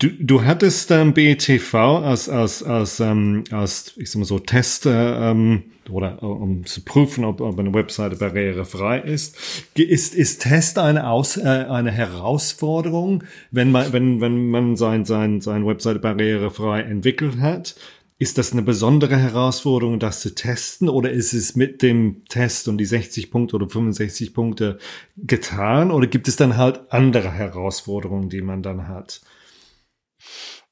Du, 0.01 0.09
du 0.19 0.43
hattest 0.43 0.89
ähm, 0.89 1.13
BETV 1.13 1.75
als, 1.75 2.27
als, 2.27 2.63
als, 2.63 2.99
ähm, 2.99 3.43
als 3.51 3.93
ich 3.97 4.09
sag 4.09 4.17
mal 4.17 4.25
so, 4.25 4.39
Tester 4.39 5.29
ähm, 5.29 5.65
oder 5.91 6.23
um 6.23 6.65
zu 6.65 6.83
prüfen, 6.83 7.23
ob, 7.23 7.39
ob 7.39 7.59
eine 7.59 7.71
Webseite 7.71 8.15
barrierefrei 8.15 8.99
ist. 8.99 9.37
Ist, 9.75 10.15
ist 10.15 10.41
Test 10.41 10.79
eine, 10.79 11.07
Aus, 11.07 11.37
äh, 11.37 11.41
eine 11.43 11.91
Herausforderung, 11.91 13.25
wenn 13.51 13.69
man, 13.69 13.93
wenn, 13.93 14.21
wenn 14.21 14.49
man 14.49 14.75
sein, 14.75 15.05
sein, 15.05 15.39
seine 15.39 15.67
Webseite 15.67 15.99
barrierefrei 15.99 16.81
entwickelt 16.81 17.39
hat? 17.39 17.75
Ist 18.17 18.39
das 18.39 18.53
eine 18.53 18.63
besondere 18.63 19.17
Herausforderung, 19.17 19.99
das 19.99 20.21
zu 20.21 20.33
testen, 20.33 20.89
oder 20.89 21.11
ist 21.11 21.33
es 21.33 21.55
mit 21.55 21.83
dem 21.83 22.25
Test 22.27 22.67
und 22.67 22.79
die 22.79 22.85
60 22.85 23.29
Punkte 23.29 23.55
oder 23.55 23.69
65 23.69 24.33
Punkte 24.33 24.79
getan, 25.15 25.91
oder 25.91 26.07
gibt 26.07 26.27
es 26.27 26.37
dann 26.37 26.57
halt 26.57 26.91
andere 26.91 27.31
Herausforderungen, 27.31 28.29
die 28.29 28.41
man 28.41 28.63
dann 28.63 28.87
hat? 28.87 29.21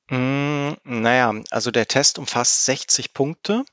Mm, 0.10 0.72
naja, 0.84 1.34
also 1.51 1.72
der 1.72 1.88
Test 1.88 2.20
umfasst 2.20 2.66
60 2.66 3.13
Punkte 3.13 3.63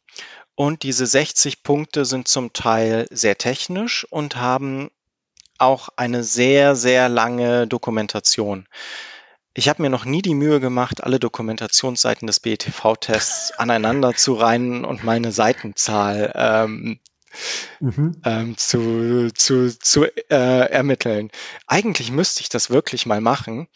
und 0.55 0.83
diese 0.83 1.07
60 1.07 1.63
Punkte 1.63 2.05
sind 2.05 2.29
zum 2.29 2.53
Teil 2.53 3.07
sehr 3.11 3.39
technisch 3.39 4.07
und 4.11 4.37
haben 4.37 4.91
auch 5.59 5.89
eine 5.97 6.23
sehr, 6.23 6.77
sehr 6.77 7.09
lange 7.09 7.67
Dokumentation. 7.67 8.67
Ich 9.55 9.71
habe 9.71 9.81
mir 9.81 9.89
noch 9.89 10.05
nie 10.05 10.21
die 10.21 10.35
Mühe 10.35 10.61
gemacht, 10.61 11.03
alle 11.03 11.19
Dokumentationsseiten 11.19 12.27
des 12.27 12.41
BETV-Tests 12.41 13.53
aneinander 13.53 14.15
zu 14.15 14.35
reihen 14.35 14.85
und 14.85 15.03
meine 15.03 15.33
Seitenzahl 15.33 16.31
ähm, 16.35 17.01
mhm. 17.81 18.21
ähm, 18.25 18.59
zu, 18.59 19.31
zu, 19.33 19.79
zu 19.79 20.05
äh, 20.05 20.71
ermitteln. 20.71 21.31
Eigentlich 21.67 22.11
müsste 22.11 22.43
ich 22.43 22.51
das 22.51 22.69
wirklich 22.69 23.07
mal 23.07 23.23
machen. 23.23 23.69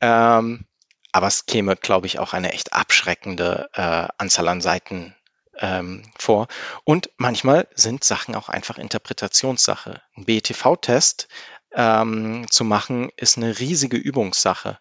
Ähm, 0.00 0.64
aber 1.12 1.26
es 1.26 1.46
käme, 1.46 1.76
glaube 1.76 2.06
ich, 2.06 2.18
auch 2.18 2.32
eine 2.32 2.52
echt 2.52 2.72
abschreckende 2.72 3.68
äh, 3.74 4.08
Anzahl 4.18 4.48
an 4.48 4.60
Seiten 4.60 5.14
ähm, 5.58 6.02
vor. 6.18 6.48
Und 6.84 7.10
manchmal 7.16 7.68
sind 7.74 8.04
Sachen 8.04 8.34
auch 8.34 8.48
einfach 8.48 8.78
Interpretationssache. 8.78 10.02
Ein 10.16 10.24
BETV-Test 10.24 11.28
ähm, 11.72 12.46
zu 12.50 12.64
machen, 12.64 13.10
ist 13.16 13.36
eine 13.36 13.58
riesige 13.58 13.96
Übungssache. 13.96 14.78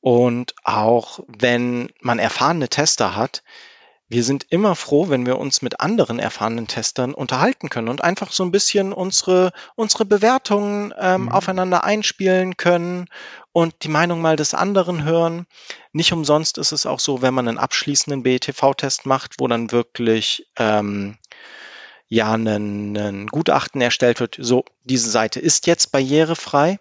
Und 0.00 0.54
auch 0.64 1.20
wenn 1.26 1.90
man 2.00 2.18
erfahrene 2.18 2.68
Tester 2.68 3.16
hat, 3.16 3.42
wir 4.08 4.24
sind 4.24 4.46
immer 4.48 4.74
froh, 4.74 5.10
wenn 5.10 5.26
wir 5.26 5.38
uns 5.38 5.60
mit 5.60 5.80
anderen 5.80 6.18
erfahrenen 6.18 6.66
Testern 6.66 7.12
unterhalten 7.12 7.68
können 7.68 7.88
und 7.88 8.02
einfach 8.02 8.32
so 8.32 8.42
ein 8.42 8.50
bisschen 8.50 8.92
unsere, 8.92 9.52
unsere 9.74 10.06
Bewertungen 10.06 10.94
ähm, 10.98 11.22
mhm. 11.22 11.28
aufeinander 11.28 11.84
einspielen 11.84 12.56
können 12.56 13.08
und 13.52 13.74
die 13.82 13.88
Meinung 13.88 14.22
mal 14.22 14.36
des 14.36 14.54
anderen 14.54 15.04
hören. 15.04 15.46
Nicht 15.92 16.12
umsonst 16.12 16.56
ist 16.56 16.72
es 16.72 16.86
auch 16.86 17.00
so, 17.00 17.20
wenn 17.20 17.34
man 17.34 17.48
einen 17.48 17.58
abschließenden 17.58 18.22
BETV-Test 18.22 19.04
macht, 19.04 19.34
wo 19.38 19.46
dann 19.46 19.72
wirklich 19.72 20.46
ähm, 20.56 21.18
ja 22.08 22.32
ein 22.32 23.26
Gutachten 23.26 23.82
erstellt 23.82 24.20
wird, 24.20 24.38
so 24.40 24.64
diese 24.84 25.10
Seite 25.10 25.40
ist 25.40 25.66
jetzt 25.66 25.92
barrierefrei, 25.92 26.78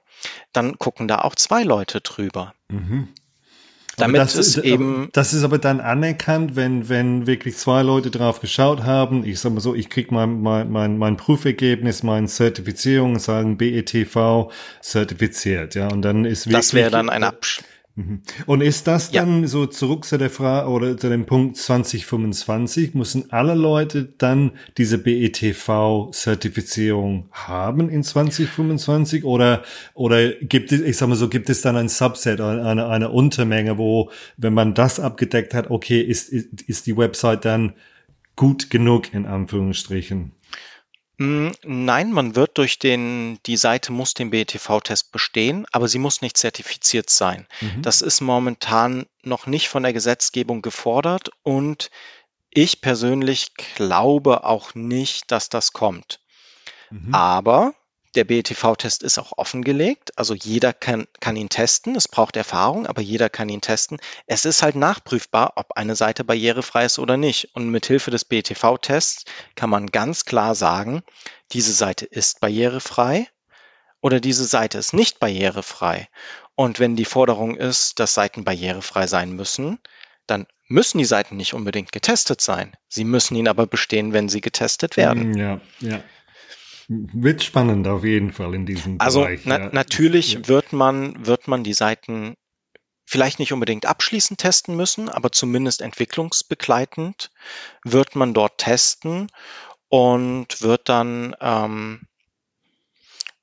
dann 0.54 0.80
gucken 0.80 1.10
da 1.10 1.20
auch 1.20 1.36
zwei 1.36 1.64
Leute 1.64 2.00
drüber. 2.00 2.54
Mhm. 2.70 3.10
Damit 3.98 4.22
das, 4.22 4.36
ist 4.36 4.58
eben. 4.60 5.10
Das 5.12 5.34
ist 5.34 5.44
aber 5.44 5.58
dann 5.58 5.80
anerkannt, 5.80 6.56
wenn, 6.56 6.88
wenn 6.88 7.26
wirklich 7.26 7.58
zwei 7.58 7.82
Leute 7.82 8.12
drauf 8.12 8.40
geschaut 8.40 8.84
haben. 8.84 9.26
Ich 9.26 9.40
sag 9.40 9.54
mal 9.54 9.60
so, 9.60 9.74
ich 9.74 9.90
krieg 9.90 10.12
mein, 10.12 10.40
mein, 10.42 10.72
mein, 10.72 11.00
mein 11.00 11.18
Prüfergebnis, 11.18 12.04
meine 12.04 12.28
Zertifizierung, 12.28 13.18
sagen 13.18 13.58
BETV 13.58 14.52
zertifiziert, 14.82 15.74
ja. 15.74 15.88
Und 15.88 16.04
dann 16.04 16.26
ist 16.26 16.46
wirklich. 16.46 16.58
Das 16.58 16.74
wäre 16.76 16.92
dann 16.92 17.10
ein 17.10 17.24
Abschluss. 17.24 17.66
Und 18.46 18.62
ist 18.62 18.86
das 18.86 19.10
dann 19.10 19.42
ja. 19.42 19.48
so 19.48 19.66
zurück 19.66 20.06
zu 20.06 20.20
der 20.20 20.30
Frage 20.30 20.70
oder 20.70 20.96
zu 20.98 21.10
dem 21.10 21.26
Punkt 21.26 21.58
2025? 21.58 22.94
Müssen 22.94 23.32
alle 23.32 23.56
Leute 23.56 24.14
dann 24.20 24.52
diese 24.78 25.00
BETV-Zertifizierung 25.00 27.30
haben 27.32 27.90
in 27.90 28.04
2025 28.04 29.24
oder, 29.24 29.64
oder 29.96 30.32
gibt 30.34 30.72
es, 30.72 30.82
ich 30.82 30.96
sag 30.96 31.10
mal 31.10 31.16
so, 31.16 31.28
gibt 31.28 31.50
es 31.50 31.64
dann 31.64 31.76
ein 31.76 31.90
Subset, 31.90 32.40
eine, 32.40 32.88
eine 32.88 33.10
Untermenge, 33.10 33.80
wo, 33.80 34.12
wenn 34.38 34.54
man 34.54 34.76
das 34.76 35.00
abgedeckt 35.00 35.56
hat, 35.56 35.72
okay, 35.72 36.02
ist, 36.02 36.30
ist, 36.30 36.62
ist 36.68 36.86
die 36.86 36.98
Website 36.98 37.46
dann 37.46 37.74
gut 38.36 38.70
genug 38.70 39.12
in 39.12 39.26
Anführungsstrichen? 39.26 40.34
Hm, 41.20 41.52
nein, 41.64 42.12
man 42.12 42.36
wird 42.36 42.58
durch 42.60 42.78
den, 42.78 43.40
die 43.48 43.58
Seite 43.58 43.92
muss 43.92 44.14
den 44.14 44.30
BETV-Test 44.30 45.12
bestehen, 45.12 45.66
aber 45.72 45.88
sie 45.88 45.98
muss 45.98 46.22
nicht 46.22 46.38
zertifiziert 46.38 47.10
sein. 47.10 47.48
Mhm. 47.60 47.82
Das 47.82 48.02
ist 48.02 48.22
momentan 48.22 49.08
noch 49.24 49.48
nicht 49.48 49.68
von 49.68 49.82
der 49.82 49.94
Gesetzgebung 49.94 50.62
gefordert 50.62 51.32
und 51.42 51.90
ich 52.52 52.82
persönlich 52.82 53.56
glaube 53.56 54.44
auch 54.44 54.76
nicht, 54.76 55.32
dass 55.32 55.50
das 55.50 55.74
kommt. 55.74 56.20
Mhm. 56.92 57.14
Aber 57.14 57.74
der 58.18 58.24
BETV-Test 58.24 59.04
ist 59.04 59.20
auch 59.20 59.34
offengelegt, 59.38 60.18
also 60.18 60.34
jeder 60.34 60.74
kann, 60.74 61.08
kann 61.20 61.36
ihn 61.36 61.50
testen. 61.50 61.96
Es 61.96 62.08
braucht 62.08 62.36
Erfahrung, 62.36 62.88
aber 62.88 63.02
jeder 63.02 63.30
kann 63.30 63.48
ihn 63.48 63.62
testen. 63.62 64.00
Es 64.26 64.44
ist 64.44 64.64
halt 64.64 64.76
nachprüfbar, 64.76 65.54
ob 65.56 65.74
eine 65.78 65.96
Seite 65.96 66.24
barrierefrei 66.24 66.86
ist 66.86 66.98
oder 66.98 67.16
nicht. 67.16 67.50
Und 67.54 67.70
mit 67.70 67.86
Hilfe 67.86 68.10
des 68.10 68.26
BETV-Tests 68.26 69.26
kann 69.56 69.70
man 69.70 69.88
ganz 69.88 70.26
klar 70.26 70.56
sagen, 70.56 71.04
diese 71.52 71.72
Seite 71.72 72.06
ist 72.06 72.40
barrierefrei 72.40 73.28
oder 74.02 74.20
diese 74.20 74.46
Seite 74.46 74.80
ist 74.80 74.94
nicht 74.94 75.20
barrierefrei. 75.20 76.10
Und 76.56 76.80
wenn 76.80 76.96
die 76.96 77.06
Forderung 77.06 77.56
ist, 77.56 78.00
dass 78.00 78.16
Seiten 78.16 78.44
barrierefrei 78.44 79.06
sein 79.06 79.32
müssen, 79.34 79.80
dann 80.26 80.48
müssen 80.68 80.98
die 80.98 81.06
Seiten 81.06 81.38
nicht 81.38 81.54
unbedingt 81.54 81.92
getestet 81.92 82.42
sein. 82.42 82.76
Sie 82.90 83.04
müssen 83.04 83.36
ihn 83.36 83.48
aber 83.48 83.68
bestehen, 83.68 84.12
wenn 84.12 84.28
sie 84.28 84.42
getestet 84.42 84.98
werden. 84.98 85.38
Ja, 85.38 85.62
ja. 85.80 86.02
Wird 86.88 87.44
spannend 87.44 87.88
auf 87.88 88.06
jeden 88.06 88.32
Fall 88.32 88.54
in 88.56 88.66
diesem 88.66 89.00
also, 89.00 89.22
Bereich. 89.22 89.40
Also 89.40 89.50
na, 89.50 89.60
ja. 89.60 89.70
natürlich 89.74 90.48
wird 90.48 90.72
man, 90.72 91.26
wird 91.26 91.48
man 91.48 91.64
die 91.64 91.74
Seiten 91.74 92.36
vielleicht 93.06 93.40
nicht 93.40 93.54
unbedingt 93.54 93.86
abschließend 93.86 94.40
testen 94.40 94.76
müssen, 94.76 95.10
aber 95.10 95.32
zumindest 95.32 95.82
entwicklungsbegleitend 95.82 97.32
wird 97.84 98.16
man 98.16 98.34
dort 98.34 98.58
testen 98.58 99.28
und 99.90 100.62
wird 100.62 100.90
dann, 100.90 101.36
ähm, 101.42 102.02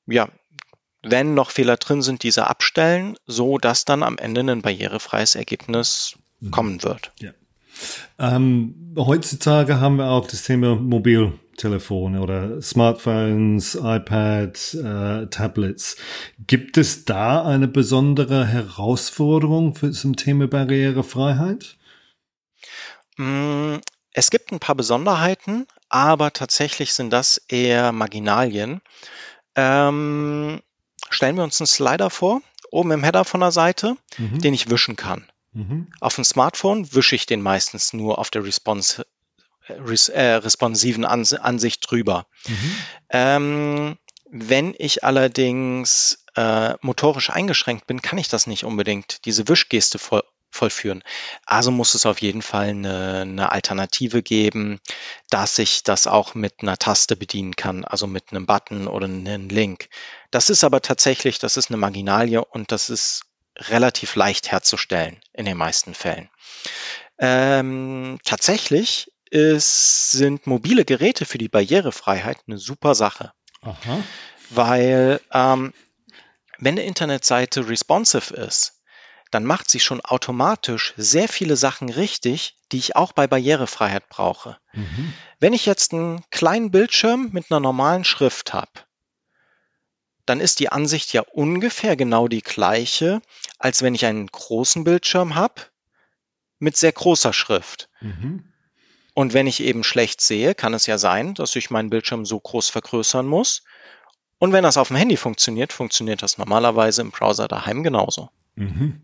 ja, 0.07 0.29
wenn 1.03 1.35
noch 1.35 1.51
Fehler 1.51 1.77
drin 1.77 2.03
sind, 2.03 2.23
diese 2.23 2.47
abstellen, 2.47 3.17
so 3.27 3.59
dass 3.59 3.85
dann 3.85 4.03
am 4.03 4.19
Ende 4.19 4.41
ein 4.41 4.63
barrierefreies 4.63 5.35
Ergebnis 5.35 6.17
mhm. 6.41 6.51
kommen 6.51 6.83
wird. 6.83 7.13
Ja. 7.21 7.33
Ähm, 8.19 8.95
heutzutage 8.97 9.81
haben 9.81 9.97
wir 9.97 10.09
auch 10.09 10.27
das 10.27 10.45
Thema 10.45 10.77
Mobil 10.77 11.33
Telefone 11.57 12.21
oder 12.21 12.61
Smartphones, 12.61 13.75
iPads, 13.75 14.75
äh, 14.75 15.27
Tablets. 15.27 15.97
Gibt 16.39 16.77
es 16.77 17.05
da 17.05 17.45
eine 17.45 17.69
besondere 17.69 18.47
Herausforderung 18.47 19.75
für 19.75 19.91
zum 19.91 20.17
Thema 20.17 20.47
Barrierefreiheit? 20.49 21.77
Mm, 23.17 23.77
es 24.13 24.31
gibt 24.31 24.53
ein 24.53 24.61
paar 24.61 24.75
Besonderheiten, 24.75 25.67
aber 25.89 26.33
tatsächlich 26.33 26.93
sind 26.93 27.11
das 27.11 27.39
eher 27.49 27.93
Marginalien. 27.93 28.81
Ähm, 29.57 30.61
stellen 31.11 31.37
wir 31.37 31.45
uns 31.45 31.61
einen 31.61 31.67
Slider 31.67 32.11
vor, 32.11 32.41
oben 32.71 32.91
im 32.91 33.05
Header 33.05 33.25
von 33.25 33.41
der 33.41 33.53
Seite, 33.53 33.97
mhm. 34.19 34.41
den 34.41 34.55
ich 34.55 34.71
wischen 34.71 34.97
kann. 34.97 35.27
Mhm. 35.53 35.89
Auf 36.01 36.17
dem 36.17 36.25
Smartphone 36.25 36.93
wische 36.93 37.15
ich 37.15 37.27
den 37.27 37.41
meistens 37.41 37.93
nur 37.93 38.19
auf 38.19 38.31
der 38.31 38.45
Response 38.45 39.07
res 39.69 40.09
äh, 40.09 40.35
responsiven 40.35 41.05
Ans 41.05 41.33
Ansicht 41.33 41.91
drüber. 41.91 42.27
Mhm. 42.47 42.77
Ähm, 43.11 43.99
wenn 44.31 44.75
ich 44.79 45.05
allerdings 45.05 46.25
äh, 46.37 46.75
motorisch 46.81 47.31
eingeschränkt 47.31 47.87
bin, 47.87 48.03
kann 48.03 48.19
ich 48.19 48.29
das 48.29 48.47
nicht 48.47 48.65
unbedingt, 48.65 49.25
diese 49.25 49.47
Wischgeste 49.49 49.99
voll, 49.99 50.23
vollführen. 50.51 51.03
Also 51.45 51.71
muss 51.71 51.95
es 51.95 52.07
auf 52.07 52.21
jeden 52.21 52.43
Fall 52.43 52.69
eine, 52.69 53.21
eine 53.23 53.53
Alternative 53.53 54.23
geben, 54.23 54.81
dass 55.31 55.59
ich 55.59 55.83
das 55.83 56.07
auch 56.07 56.35
mit 56.35 56.63
einer 56.63 56.79
Taste 56.79 57.17
bedienen 57.17 57.57
kann, 57.57 57.85
also 57.85 58.07
mit 58.07 58.31
einem 58.31 58.47
Button 58.47 58.89
oder 58.89 59.07
einem 59.07 59.49
Link. 59.49 59.89
Das 60.31 60.51
ist 60.51 60.65
aber 60.65 60.81
tatsächlich, 60.81 61.39
das 61.39 61.57
ist 61.57 61.71
eine 61.71 61.77
Marginalie 61.77 62.45
und 62.45 62.73
das 62.73 62.89
ist 62.91 63.25
relativ 63.57 64.17
leicht 64.17 64.51
herzustellen 64.51 65.21
in 65.33 65.45
den 65.45 65.57
meisten 65.57 65.95
Fällen. 65.95 66.29
Ähm, 67.19 68.19
tatsächlich 68.25 69.13
ist, 69.35 70.13
sind 70.13 70.47
mobile 70.47 70.85
Geräte 70.85 71.27
für 71.27 71.39
die 71.39 71.49
Barrierefreiheit 71.49 72.39
eine 72.47 72.59
super 72.59 72.95
Sache. 72.95 73.33
Aha. 73.65 74.03
weil 74.51 75.21
ähm, 75.33 75.73
wenn 76.59 76.75
eine 76.75 76.85
Internetseite 76.85 77.69
responsive 77.69 78.35
ist, 78.35 78.83
dann 79.31 79.45
macht 79.45 79.69
sie 79.69 79.81
schon 79.81 80.01
automatisch 80.01 80.95
sehr 80.97 81.29
viele 81.29 81.57
Sachen 81.57 81.89
richtig, 81.89 82.57
die 82.71 82.79
ich 82.79 82.95
auch 82.95 83.13
bei 83.13 83.27
Barrierefreiheit 83.27 84.09
brauche. 84.09 84.59
Mhm. 84.73 85.13
Wenn 85.41 85.53
ich 85.53 85.67
jetzt 85.67 85.93
einen 85.93 86.23
kleinen 86.31 86.71
Bildschirm 86.71 87.31
mit 87.33 87.51
einer 87.51 87.59
normalen 87.59 88.05
Schrift 88.05 88.53
habe, 88.53 88.71
dann 90.27 90.41
ist 90.41 90.61
die 90.61 90.69
Ansicht 90.69 91.13
ja 91.13 91.23
ungefähr 91.23 91.97
genau 91.97 92.29
die 92.29 92.43
gleiche, 92.43 93.21
als 93.59 93.83
wenn 93.83 93.95
ich 93.95 94.07
einen 94.07 94.27
großen 94.27 94.85
Bildschirm 94.85 95.35
habe 95.35 95.63
mit 96.59 96.77
sehr 96.77 96.93
großer 96.93 97.33
Schrift. 97.33 97.89
Mhm. 98.01 98.54
Und 99.15 99.33
wenn 99.33 99.47
ich 99.47 99.63
eben 99.63 99.85
schlecht 99.85 100.21
sehe, 100.21 100.55
kann 100.55 100.75
es 100.75 100.87
ja 100.87 100.99
sein, 100.99 101.35
dass 101.35 101.55
ich 101.57 101.71
meinen 101.71 101.91
Bildschirm 101.91 102.27
so 102.27 102.39
groß 102.39 102.69
vergrößern 102.69 103.27
muss. 103.27 103.63
Und 104.39 104.53
wenn 104.53 104.65
das 104.65 104.77
auf 104.77 104.89
dem 104.89 104.97
Handy 104.97 105.17
funktioniert, 105.17 105.73
funktioniert 105.73 106.23
das 106.23 106.37
normalerweise 106.37 107.03
im 107.03 107.13
Browser 107.13 107.47
daheim 107.47 107.85
genauso. 107.85 108.31
Mhm. 108.57 109.03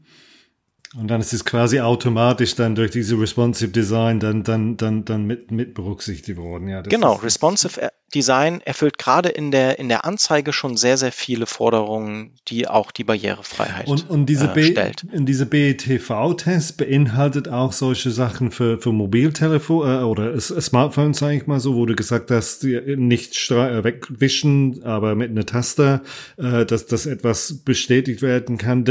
Und 0.97 1.09
dann 1.09 1.21
ist 1.21 1.33
es 1.33 1.45
quasi 1.45 1.81
automatisch 1.81 2.57
dann 2.57 2.75
durch 2.75 2.91
diese 2.91 3.19
Responsive 3.19 3.71
Design 3.71 4.19
dann, 4.19 4.43
dann, 4.43 4.77
dann, 4.77 5.05
dann 5.05 5.25
mit, 5.25 5.53
mit 5.53 5.73
berücksichtigt 5.75 6.37
worden. 6.37 6.69
Ja, 6.69 6.83
genau, 6.83 7.15
Responsive 7.15 7.91
Design 8.15 8.61
erfüllt 8.65 8.99
gerade 8.99 9.29
in 9.29 9.53
der, 9.53 9.79
in 9.79 9.89
der 9.89 10.05
Anzeige 10.05 10.53
schon 10.53 10.77
sehr, 10.77 10.97
sehr 10.97 11.13
viele 11.13 11.47
Forderungen, 11.47 12.33
die 12.49 12.67
auch 12.67 12.91
die 12.91 13.05
Barrierefreiheit 13.05 13.87
und, 13.87 14.11
und 14.11 14.27
diese 14.27 14.47
äh, 14.47 14.63
stellt. 14.65 15.05
Und 15.13 15.27
diese 15.27 15.47
BETV-Test 15.47 16.77
beinhaltet 16.77 17.49
auch 17.49 17.73
solche 17.73 18.11
Sachen 18.11 18.51
für, 18.51 18.79
für 18.79 18.93
Mobiltelefon 18.93 19.89
äh, 19.89 20.03
oder 20.03 20.39
Smartphones, 20.41 21.19
sage 21.19 21.37
ich 21.37 21.47
mal 21.47 21.61
so, 21.61 21.77
wo 21.77 21.87
du 21.87 21.95
gesagt 21.95 22.33
hast, 22.33 22.65
nicht 22.65 23.51
äh, 23.53 23.85
wegwischen, 23.85 24.83
aber 24.83 25.15
mit 25.15 25.31
einer 25.31 25.47
Taste, 25.47 26.03
äh, 26.37 26.67
dass 26.67 26.87
das 26.87 27.07
etwas 27.07 27.61
bestätigt 27.65 28.23
werden 28.23 28.59
kann. 28.59 28.85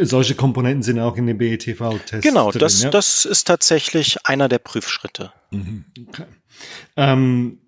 Solche 0.00 0.34
Komponenten 0.34 0.82
sind 0.82 0.98
auch 0.98 1.18
in 1.18 1.26
dem 1.26 1.41
BETV-Test. 1.42 2.22
Genau, 2.22 2.50
drin, 2.50 2.60
das, 2.60 2.82
ja? 2.82 2.90
das 2.90 3.24
ist 3.24 3.44
tatsächlich 3.48 4.24
einer 4.24 4.48
der 4.48 4.58
Prüfschritte. 4.58 5.32
Mhm, 5.50 5.84
okay. 6.08 6.24
Ähm, 6.96 7.58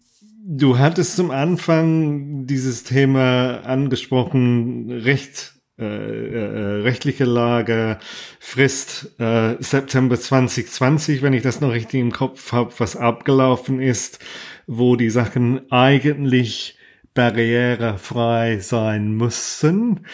Du 0.47 0.79
hattest 0.79 1.17
zum 1.17 1.31
Anfang 1.31 2.47
dieses 2.47 2.85
Thema 2.85 3.63
angesprochen, 3.65 4.91
Recht, 4.91 5.55
äh, 5.79 5.85
äh, 5.85 6.83
rechtliche 6.83 7.25
Lage, 7.25 7.99
Frist 8.41 9.19
äh, 9.19 9.57
September 9.61 10.21
2020, 10.21 11.23
wenn 11.23 11.33
ich 11.33 11.43
das 11.43 11.63
noch 11.63 11.73
richtig 11.73 11.99
im 11.99 12.13
Kopf 12.13 12.53
habe, 12.53 12.75
was 12.77 12.95
abgelaufen 12.95 13.81
ist, 13.81 14.19
wo 14.67 14.97
die 14.97 15.09
Sachen 15.09 15.63
eigentlich 15.73 16.77
barrierefrei 17.15 18.59
sein 18.59 19.13
müssen. 19.13 20.07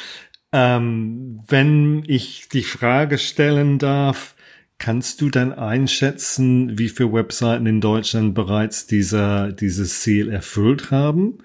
Ähm, 0.53 1.41
wenn 1.47 2.03
ich 2.07 2.49
die 2.49 2.65
Frage 2.65 3.19
stellen 3.19 3.79
darf, 3.79 4.35
Kannst 4.81 5.21
du 5.21 5.29
dann 5.29 5.53
einschätzen, 5.53 6.79
wie 6.79 6.89
viele 6.89 7.13
Webseiten 7.13 7.67
in 7.67 7.83
Deutschland 7.83 8.35
bereits 8.35 8.87
dieser, 8.87 9.53
dieses 9.53 10.01
Ziel 10.01 10.31
erfüllt 10.31 10.91
haben? 10.91 11.37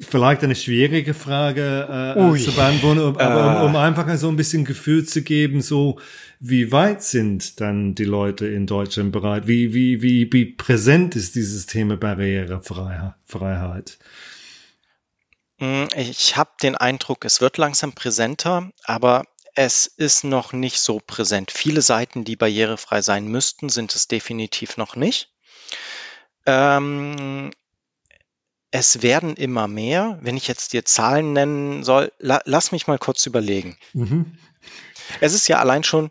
Vielleicht 0.00 0.44
eine 0.44 0.54
schwierige 0.54 1.14
Frage 1.14 2.14
äh, 2.14 2.38
zu 2.38 2.52
beantworten, 2.52 3.18
aber 3.18 3.62
um, 3.62 3.70
um 3.70 3.74
äh. 3.74 3.78
einfach 3.78 4.14
so 4.18 4.28
ein 4.28 4.36
bisschen 4.36 4.66
Gefühl 4.66 5.06
zu 5.06 5.22
geben, 5.22 5.62
so 5.62 5.98
wie 6.40 6.72
weit 6.72 7.02
sind 7.02 7.58
dann 7.62 7.94
die 7.94 8.04
Leute 8.04 8.48
in 8.48 8.66
Deutschland 8.66 9.12
bereit? 9.12 9.46
Wie, 9.46 9.72
wie, 9.72 10.02
wie, 10.02 10.30
wie 10.30 10.44
präsent 10.44 11.16
ist 11.16 11.36
dieses 11.36 11.64
Thema 11.64 11.96
Barrierefreiheit? 11.96 13.96
Hm, 15.58 15.88
ich 15.96 16.36
habe 16.36 16.50
den 16.62 16.76
Eindruck, 16.76 17.24
es 17.24 17.40
wird 17.40 17.58
langsam 17.58 17.92
präsenter, 17.92 18.70
aber 18.84 19.24
es 19.54 19.86
ist 19.86 20.24
noch 20.24 20.52
nicht 20.52 20.80
so 20.80 21.00
präsent. 21.04 21.50
Viele 21.52 21.80
Seiten, 21.80 22.24
die 22.24 22.36
barrierefrei 22.36 23.02
sein 23.02 23.26
müssten, 23.26 23.68
sind 23.68 23.94
es 23.94 24.08
definitiv 24.08 24.76
noch 24.76 24.96
nicht. 24.96 25.30
Ähm, 26.44 27.52
es 28.72 29.02
werden 29.02 29.36
immer 29.36 29.68
mehr. 29.68 30.18
Wenn 30.22 30.36
ich 30.36 30.48
jetzt 30.48 30.72
dir 30.72 30.84
Zahlen 30.84 31.32
nennen 31.32 31.84
soll, 31.84 32.12
la 32.18 32.40
lass 32.44 32.72
mich 32.72 32.88
mal 32.88 32.98
kurz 32.98 33.24
überlegen. 33.26 33.76
Mhm. 33.92 34.36
Es 35.20 35.34
ist 35.34 35.46
ja 35.46 35.60
allein 35.60 35.84
schon, 35.84 36.10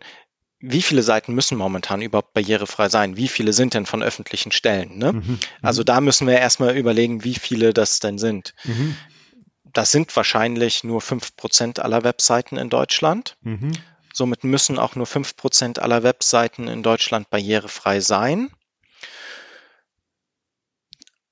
wie 0.58 0.80
viele 0.80 1.02
Seiten 1.02 1.34
müssen 1.34 1.58
momentan 1.58 2.00
überhaupt 2.00 2.32
barrierefrei 2.32 2.88
sein? 2.88 3.18
Wie 3.18 3.28
viele 3.28 3.52
sind 3.52 3.74
denn 3.74 3.84
von 3.84 4.02
öffentlichen 4.02 4.52
Stellen? 4.52 4.96
Ne? 4.96 5.12
Mhm. 5.12 5.18
mhm. 5.18 5.38
Also 5.60 5.84
da 5.84 6.00
müssen 6.00 6.26
wir 6.26 6.38
erstmal 6.38 6.74
überlegen, 6.74 7.24
wie 7.24 7.34
viele 7.34 7.74
das 7.74 8.00
denn 8.00 8.16
sind. 8.16 8.54
Mhm 8.64 8.96
das 9.74 9.90
sind 9.90 10.14
wahrscheinlich 10.16 10.84
nur 10.84 11.00
fünf 11.00 11.36
Prozent 11.36 11.80
aller 11.80 12.04
Webseiten 12.04 12.56
in 12.56 12.70
Deutschland. 12.70 13.36
Mhm. 13.42 13.72
Somit 14.12 14.44
müssen 14.44 14.78
auch 14.78 14.94
nur 14.94 15.06
fünf 15.06 15.36
Prozent 15.36 15.80
aller 15.80 16.02
Webseiten 16.02 16.68
in 16.68 16.82
Deutschland 16.82 17.28
barrierefrei 17.30 18.00
sein. 18.00 18.50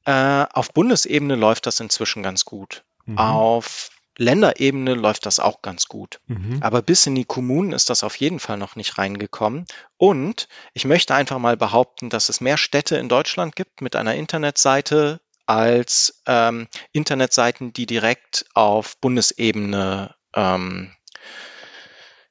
Äh, 0.05 0.46
auf 0.52 0.72
Bundesebene 0.72 1.37
läuft 1.37 1.66
das 1.66 1.78
inzwischen 1.78 2.24
ganz 2.24 2.44
gut. 2.44 2.83
Mhm. 3.07 3.18
Auf 3.18 3.90
Länderebene 4.18 4.94
läuft 4.94 5.26
das 5.26 5.38
auch 5.38 5.62
ganz 5.62 5.87
gut. 5.87 6.20
Mhm. 6.26 6.59
Aber 6.61 6.83
bis 6.83 7.07
in 7.07 7.14
die 7.14 7.24
Kommunen 7.24 7.72
ist 7.72 7.88
das 7.88 8.02
auf 8.02 8.16
jeden 8.16 8.40
Fall 8.40 8.59
noch 8.59 8.76
nicht 8.76 8.98
reingekommen. 8.98 9.64
Und 9.96 10.48
ich 10.74 10.85
möchte 10.85 11.14
einfach 11.14 11.38
mal 11.38 11.57
behaupten, 11.57 12.11
dass 12.11 12.28
es 12.28 12.40
mehr 12.40 12.57
Städte 12.57 12.96
in 12.96 13.09
Deutschland 13.09 13.57
gibt 13.57 13.81
mit 13.81 13.96
einer 13.96 14.16
Internetseite, 14.16 15.20
als 15.46 16.22
ähm, 16.26 16.68
Internetseiten, 16.92 17.72
die 17.72 17.87
direkt 17.87 18.46
auf 18.55 18.98
Bundesebene 18.98 20.14
ähm, 20.35 20.92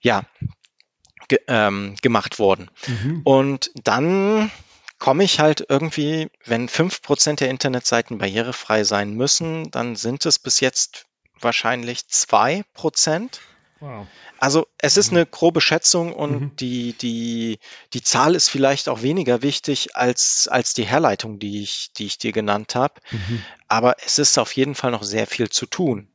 ja, 0.02 0.24
ge 1.28 1.39
ähm, 1.47 1.95
gemacht 2.02 2.39
wurden. 2.39 2.69
Mhm. 2.88 3.21
Und 3.24 3.71
dann 3.84 4.52
komme 5.00 5.24
ich 5.24 5.39
halt 5.39 5.65
irgendwie, 5.67 6.30
wenn 6.45 6.67
fünf 6.67 7.02
Prozent 7.02 7.39
der 7.39 7.50
Internetseiten 7.50 8.17
barrierefrei 8.17 8.84
sein 8.84 9.13
müssen, 9.13 9.71
dann 9.71 9.95
sind 9.95 10.26
es 10.26 10.39
bis 10.39 10.60
jetzt 10.60 11.06
wahrscheinlich 11.39 12.08
zwei 12.08 12.63
Prozent. 12.74 13.41
Wow. 13.80 14.08
Also 14.41 14.65
es 14.80 14.97
ist 14.97 15.12
mhm. 15.12 15.17
eine 15.17 15.25
grobe 15.27 15.62
Schätzung 15.62 16.13
und 16.13 16.41
mhm. 16.41 16.56
die, 16.56 16.93
die, 16.93 17.60
die 17.93 18.01
Zahl 18.01 18.34
ist 18.34 18.49
vielleicht 18.49 18.89
auch 18.89 19.04
weniger 19.04 19.43
wichtig 19.43 19.95
als, 19.95 20.47
als 20.49 20.73
die 20.73 20.84
Herleitung, 20.84 21.38
die 21.38 21.62
ich, 21.62 21.91
die 21.95 22.08
ich 22.08 22.17
dir 22.17 22.32
genannt 22.32 22.73
habe. 22.73 22.95
Mhm. 23.12 23.43
Aber 23.67 23.97
es 24.04 24.17
ist 24.17 24.39
auf 24.39 24.56
jeden 24.56 24.73
Fall 24.73 24.89
noch 24.89 25.04
sehr 25.04 25.27
viel 25.27 25.49
zu 25.49 25.67
tun. 25.67 26.08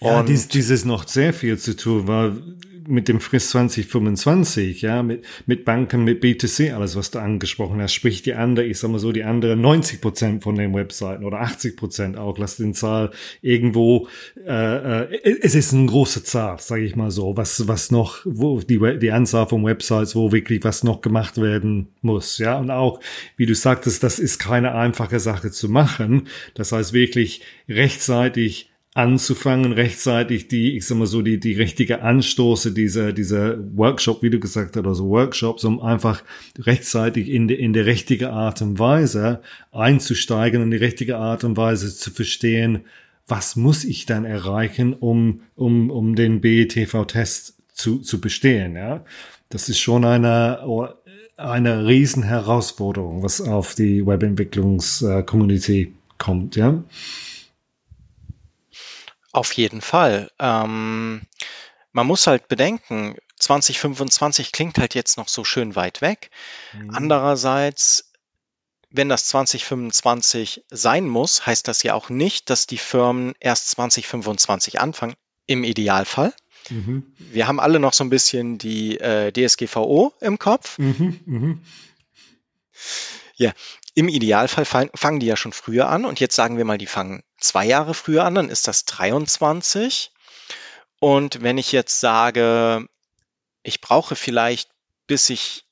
Ja, 0.00 0.24
dies, 0.24 0.48
dieses 0.48 0.84
noch 0.84 1.06
sehr 1.06 1.32
viel 1.32 1.56
zu 1.56 1.76
tun, 1.76 2.08
weil 2.08 2.42
mit 2.86 3.08
dem 3.08 3.20
Frist 3.20 3.50
2025, 3.50 4.82
ja, 4.82 5.02
mit, 5.02 5.24
mit 5.46 5.64
Banken, 5.64 6.04
mit 6.04 6.20
BTC, 6.20 6.72
alles, 6.72 6.96
was 6.96 7.10
du 7.10 7.18
angesprochen 7.18 7.80
hast, 7.80 7.92
sprich 7.92 8.22
die 8.22 8.34
andere, 8.34 8.66
ich 8.66 8.78
sag 8.78 8.90
mal 8.90 8.98
so, 8.98 9.12
die 9.12 9.24
andere 9.24 9.56
90 9.56 10.00
Prozent 10.00 10.42
von 10.42 10.54
den 10.54 10.74
Webseiten 10.74 11.24
oder 11.24 11.40
80 11.40 11.76
Prozent 11.76 12.16
auch, 12.16 12.38
lass 12.38 12.56
den 12.56 12.74
Zahl 12.74 13.10
irgendwo, 13.40 14.08
äh, 14.46 15.02
äh, 15.04 15.38
es 15.42 15.54
ist 15.54 15.72
eine 15.72 15.86
große 15.86 16.24
Zahl, 16.24 16.58
sage 16.60 16.84
ich 16.84 16.96
mal 16.96 17.10
so, 17.10 17.36
was, 17.36 17.68
was 17.68 17.90
noch, 17.90 18.20
wo 18.24 18.60
die, 18.60 18.98
die 18.98 19.12
Anzahl 19.12 19.46
von 19.46 19.64
Websites, 19.64 20.14
wo 20.14 20.32
wirklich 20.32 20.64
was 20.64 20.84
noch 20.84 21.00
gemacht 21.00 21.40
werden 21.40 21.88
muss, 22.00 22.38
ja, 22.38 22.58
und 22.58 22.70
auch, 22.70 23.00
wie 23.36 23.46
du 23.46 23.54
sagtest, 23.54 24.02
das 24.02 24.18
ist 24.18 24.38
keine 24.38 24.74
einfache 24.74 25.20
Sache 25.20 25.50
zu 25.50 25.68
machen, 25.68 26.28
das 26.54 26.72
heißt 26.72 26.92
wirklich 26.92 27.42
rechtzeitig 27.68 28.71
anzufangen, 28.94 29.72
rechtzeitig 29.72 30.48
die, 30.48 30.76
ich 30.76 30.86
sag 30.86 30.98
mal 30.98 31.06
so, 31.06 31.22
die, 31.22 31.40
die 31.40 31.54
richtige 31.54 32.02
Anstoße 32.02 32.72
dieser, 32.72 33.12
dieser 33.12 33.56
Workshop, 33.76 34.22
wie 34.22 34.28
du 34.28 34.38
gesagt 34.38 34.76
hast, 34.76 34.86
also 34.86 35.08
Workshops, 35.08 35.64
um 35.64 35.80
einfach 35.80 36.22
rechtzeitig 36.58 37.30
in, 37.30 37.48
de, 37.48 37.56
in 37.56 37.72
der 37.72 37.86
richtige 37.86 38.30
Art 38.30 38.60
und 38.60 38.78
Weise 38.78 39.40
einzusteigen 39.72 40.62
und 40.62 40.70
die 40.70 40.76
richtige 40.76 41.16
Art 41.16 41.42
und 41.44 41.56
Weise 41.56 41.94
zu 41.94 42.10
verstehen, 42.10 42.80
was 43.26 43.56
muss 43.56 43.84
ich 43.84 44.04
dann 44.04 44.26
erreichen, 44.26 44.92
um, 44.92 45.40
um, 45.54 45.90
um 45.90 46.14
den 46.14 46.42
BETV-Test 46.42 47.54
zu, 47.72 47.98
zu 47.98 48.20
bestehen, 48.20 48.76
ja. 48.76 49.04
Das 49.48 49.68
ist 49.68 49.80
schon 49.80 50.04
eine, 50.04 50.60
eine 51.36 51.86
riesen 51.86 52.22
Herausforderung, 52.22 53.22
was 53.22 53.40
auf 53.40 53.74
die 53.74 54.06
Webentwicklungs-Community 54.06 55.94
kommt, 56.18 56.56
ja. 56.56 56.82
Auf 59.32 59.52
jeden 59.54 59.80
Fall. 59.80 60.30
Ähm, 60.38 61.22
man 61.92 62.06
muss 62.06 62.26
halt 62.26 62.48
bedenken, 62.48 63.16
2025 63.38 64.52
klingt 64.52 64.78
halt 64.78 64.94
jetzt 64.94 65.16
noch 65.16 65.28
so 65.28 65.44
schön 65.44 65.74
weit 65.74 66.00
weg. 66.00 66.30
Mhm. 66.72 66.90
Andererseits, 66.94 68.12
wenn 68.90 69.08
das 69.08 69.26
2025 69.28 70.64
sein 70.70 71.08
muss, 71.08 71.46
heißt 71.46 71.66
das 71.66 71.82
ja 71.82 71.94
auch 71.94 72.08
nicht, 72.08 72.50
dass 72.50 72.66
die 72.66 72.78
Firmen 72.78 73.34
erst 73.40 73.70
2025 73.70 74.80
anfangen, 74.80 75.14
im 75.46 75.64
Idealfall. 75.64 76.32
Mhm. 76.70 77.14
Wir 77.18 77.48
haben 77.48 77.58
alle 77.58 77.80
noch 77.80 77.92
so 77.92 78.04
ein 78.04 78.10
bisschen 78.10 78.58
die 78.58 78.98
äh, 79.00 79.32
DSGVO 79.32 80.12
im 80.20 80.38
Kopf. 80.38 80.78
Mhm, 80.78 81.20
mh. 81.26 81.58
Ja, 83.36 83.52
im 83.94 84.08
Idealfall 84.08 84.64
fangen 84.64 85.20
die 85.20 85.26
ja 85.26 85.36
schon 85.36 85.52
früher 85.52 85.88
an 85.88 86.04
und 86.04 86.20
jetzt 86.20 86.34
sagen 86.34 86.56
wir 86.56 86.64
mal, 86.64 86.78
die 86.78 86.86
fangen 86.86 87.22
zwei 87.38 87.66
Jahre 87.66 87.94
früher 87.94 88.24
an, 88.24 88.34
dann 88.34 88.48
ist 88.48 88.68
das 88.68 88.84
23. 88.86 90.10
Und 90.98 91.42
wenn 91.42 91.58
ich 91.58 91.72
jetzt 91.72 92.00
sage, 92.00 92.86
ich 93.62 93.80
brauche 93.80 94.16
vielleicht, 94.16 94.70
bis 95.06 95.28
ich 95.30 95.66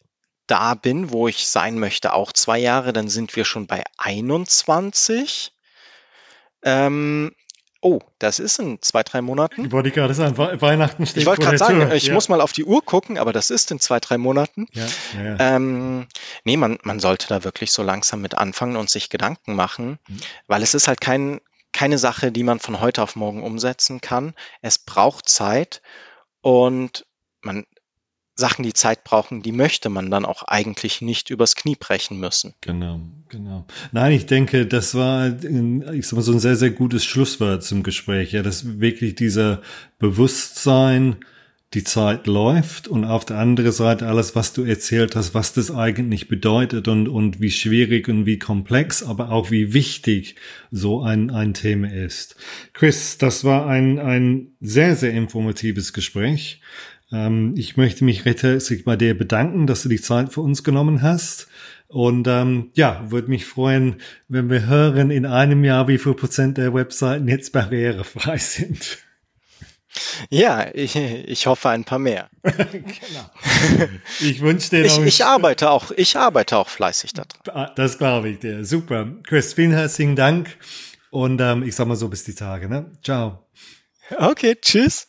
da 0.46 0.74
bin, 0.74 1.12
wo 1.12 1.28
ich 1.28 1.46
sein 1.46 1.78
möchte, 1.78 2.12
auch 2.12 2.33
zwei 2.33 2.59
Jahre, 2.59 2.92
dann 2.92 3.09
sind 3.09 3.37
wir 3.37 3.44
schon 3.44 3.66
bei 3.66 3.85
21. 3.96 5.52
Ähm, 6.62 7.35
oh, 7.81 8.01
das 8.19 8.38
ist 8.38 8.59
in 8.59 8.81
zwei, 8.83 9.03
drei 9.03 9.23
Monaten. 9.23 9.73
Wollte 9.73 9.88
ich 9.88 9.95
gerade 9.95 10.14
sagen, 10.14 10.37
Weihnachten 10.37 11.07
steht 11.07 11.23
Ich 11.23 11.27
wollte 11.27 11.43
gerade 11.43 11.59
sagen, 11.59 11.81
Tür. 11.81 11.93
ich 11.95 12.07
ja. 12.07 12.14
muss 12.14 12.29
mal 12.29 12.40
auf 12.40 12.53
die 12.53 12.64
Uhr 12.64 12.85
gucken, 12.85 13.19
aber 13.19 13.33
das 13.33 13.51
ist 13.51 13.71
in 13.71 13.81
zwei, 13.81 14.01
drei 14.01 14.19
Monaten. 14.19 14.66
Ja, 14.73 14.87
ja. 15.23 15.57
Ähm, 15.57 16.07
nee, 16.45 16.57
man, 16.57 16.79
man 16.83 17.01
sollte 17.01 17.29
da 17.29 17.45
wirklich 17.45 17.73
so 17.73 17.83
langsam 17.83 18.21
mit 18.21 18.37
anfangen 18.37 18.77
und 18.77 18.90
sich 18.90 19.09
Gedanken 19.09 19.55
machen, 19.55 19.99
mhm. 20.09 20.21
weil 20.47 20.62
es 20.62 20.75
ist 20.75 20.88
halt 20.88 21.01
kein, 21.01 21.40
keine 21.73 21.99
Sache, 21.99 22.33
die 22.33 22.43
man 22.43 22.59
von 22.59 22.81
heute 22.81 23.03
auf 23.03 23.16
morgen 23.16 23.43
umsetzen 23.43 24.01
kann. 24.01 24.35
Es 24.61 24.79
braucht 24.79 25.29
Zeit 25.29 25.81
und 26.43 27.07
man, 27.43 27.64
Sachen, 28.40 28.64
die 28.64 28.72
Zeit 28.72 29.05
brauchen, 29.05 29.42
die 29.42 29.53
möchte 29.53 29.88
man 29.88 30.11
dann 30.11 30.24
auch 30.24 30.42
eigentlich 30.42 31.00
nicht 31.00 31.31
übers 31.31 31.55
Knie 31.55 31.76
brechen 31.76 32.18
müssen. 32.18 32.55
Genau, 32.61 33.00
genau. 33.29 33.66
Nein, 33.92 34.12
ich 34.12 34.26
denke, 34.26 34.66
das 34.66 34.94
war, 34.96 35.29
ich 35.29 36.07
sag 36.07 36.16
mal, 36.16 36.22
so 36.22 36.33
ein 36.33 36.40
sehr, 36.40 36.57
sehr 36.57 36.70
gutes 36.70 37.05
Schlusswort 37.05 37.62
zum 37.62 37.85
Gespräch. 37.85 38.33
Ja, 38.33 38.42
dass 38.42 38.81
wirklich 38.81 39.14
dieser 39.14 39.62
Bewusstsein, 39.98 41.16
die 41.74 41.85
Zeit 41.85 42.26
läuft 42.26 42.88
und 42.88 43.05
auf 43.05 43.24
der 43.24 43.38
anderen 43.38 43.70
Seite 43.70 44.09
alles, 44.09 44.35
was 44.35 44.53
du 44.53 44.64
erzählt 44.64 45.14
hast, 45.14 45.35
was 45.35 45.53
das 45.53 45.70
eigentlich 45.70 46.26
bedeutet 46.26 46.88
und, 46.88 47.07
und 47.09 47.40
wie 47.40 47.53
schwierig 47.53 48.09
und 48.09 48.26
wie 48.26 48.40
komplex, 48.40 49.05
aber 49.05 49.31
auch 49.31 49.53
wie 49.53 49.72
wichtig 49.72 50.35
so 50.72 51.03
ein, 51.03 51.31
ein 51.31 51.55
Thema 51.55 51.92
ist. 51.92 52.35
Chris, 52.72 53.18
das 53.18 53.44
war 53.44 53.68
ein, 53.68 54.00
ein 54.00 54.48
sehr, 54.61 54.96
sehr 54.96 55.12
informatives 55.12 55.92
Gespräch. 55.92 56.61
Ähm, 57.12 57.55
ich 57.57 57.77
möchte 57.77 58.05
mich 58.05 58.25
recht 58.25 58.42
herzlich 58.42 58.85
bei 58.85 58.96
dir 58.96 59.16
bedanken, 59.16 59.66
dass 59.66 59.83
du 59.83 59.88
die 59.88 60.01
Zeit 60.01 60.33
für 60.33 60.40
uns 60.40 60.64
genommen 60.64 61.03
hast. 61.03 61.49
Und 61.88 62.29
ähm, 62.29 62.70
ja, 62.75 63.11
würde 63.11 63.29
mich 63.29 63.46
freuen, 63.46 63.96
wenn 64.29 64.49
wir 64.49 64.66
hören 64.66 65.11
in 65.11 65.27
einem 65.27 65.64
Jahr, 65.64 65.88
wie 65.88 65.99
viel 65.99 66.14
Prozent 66.14 66.57
der 66.57 66.73
Webseiten 66.73 67.27
jetzt 67.27 67.53
barrierefrei 67.53 68.38
sind. 68.38 68.99
Ja, 70.29 70.68
ich, 70.73 70.94
ich 70.94 71.46
hoffe 71.49 71.68
ein 71.70 71.83
paar 71.83 71.99
mehr. 71.99 72.31
genau. 72.42 73.31
Ich 74.20 74.40
wünsche 74.40 74.70
dir 74.70 74.87
noch. 74.87 75.01
Ich, 75.01 75.07
ich 75.07 75.25
arbeite 75.25 75.70
auch, 75.70 75.90
ich 75.90 76.16
arbeite 76.16 76.59
auch 76.59 76.68
fleißig 76.68 77.12
daran. 77.12 77.29
Ah, 77.49 77.73
das 77.75 77.99
glaube 77.99 78.29
ich 78.29 78.38
dir. 78.38 78.64
Super. 78.64 79.09
Chris, 79.25 79.55
vielen 79.55 79.73
herzlichen 79.73 80.14
Dank. 80.14 80.57
Und 81.11 81.40
ähm, 81.40 81.64
ich 81.64 81.75
sag 81.75 81.88
mal 81.88 81.96
so 81.96 82.09
bis 82.09 82.23
die 82.23 82.37
Tage. 82.37 82.68
Ne? 82.68 82.92
Ciao. 83.03 83.49
Okay, 84.16 84.57
tschüss. 84.61 85.09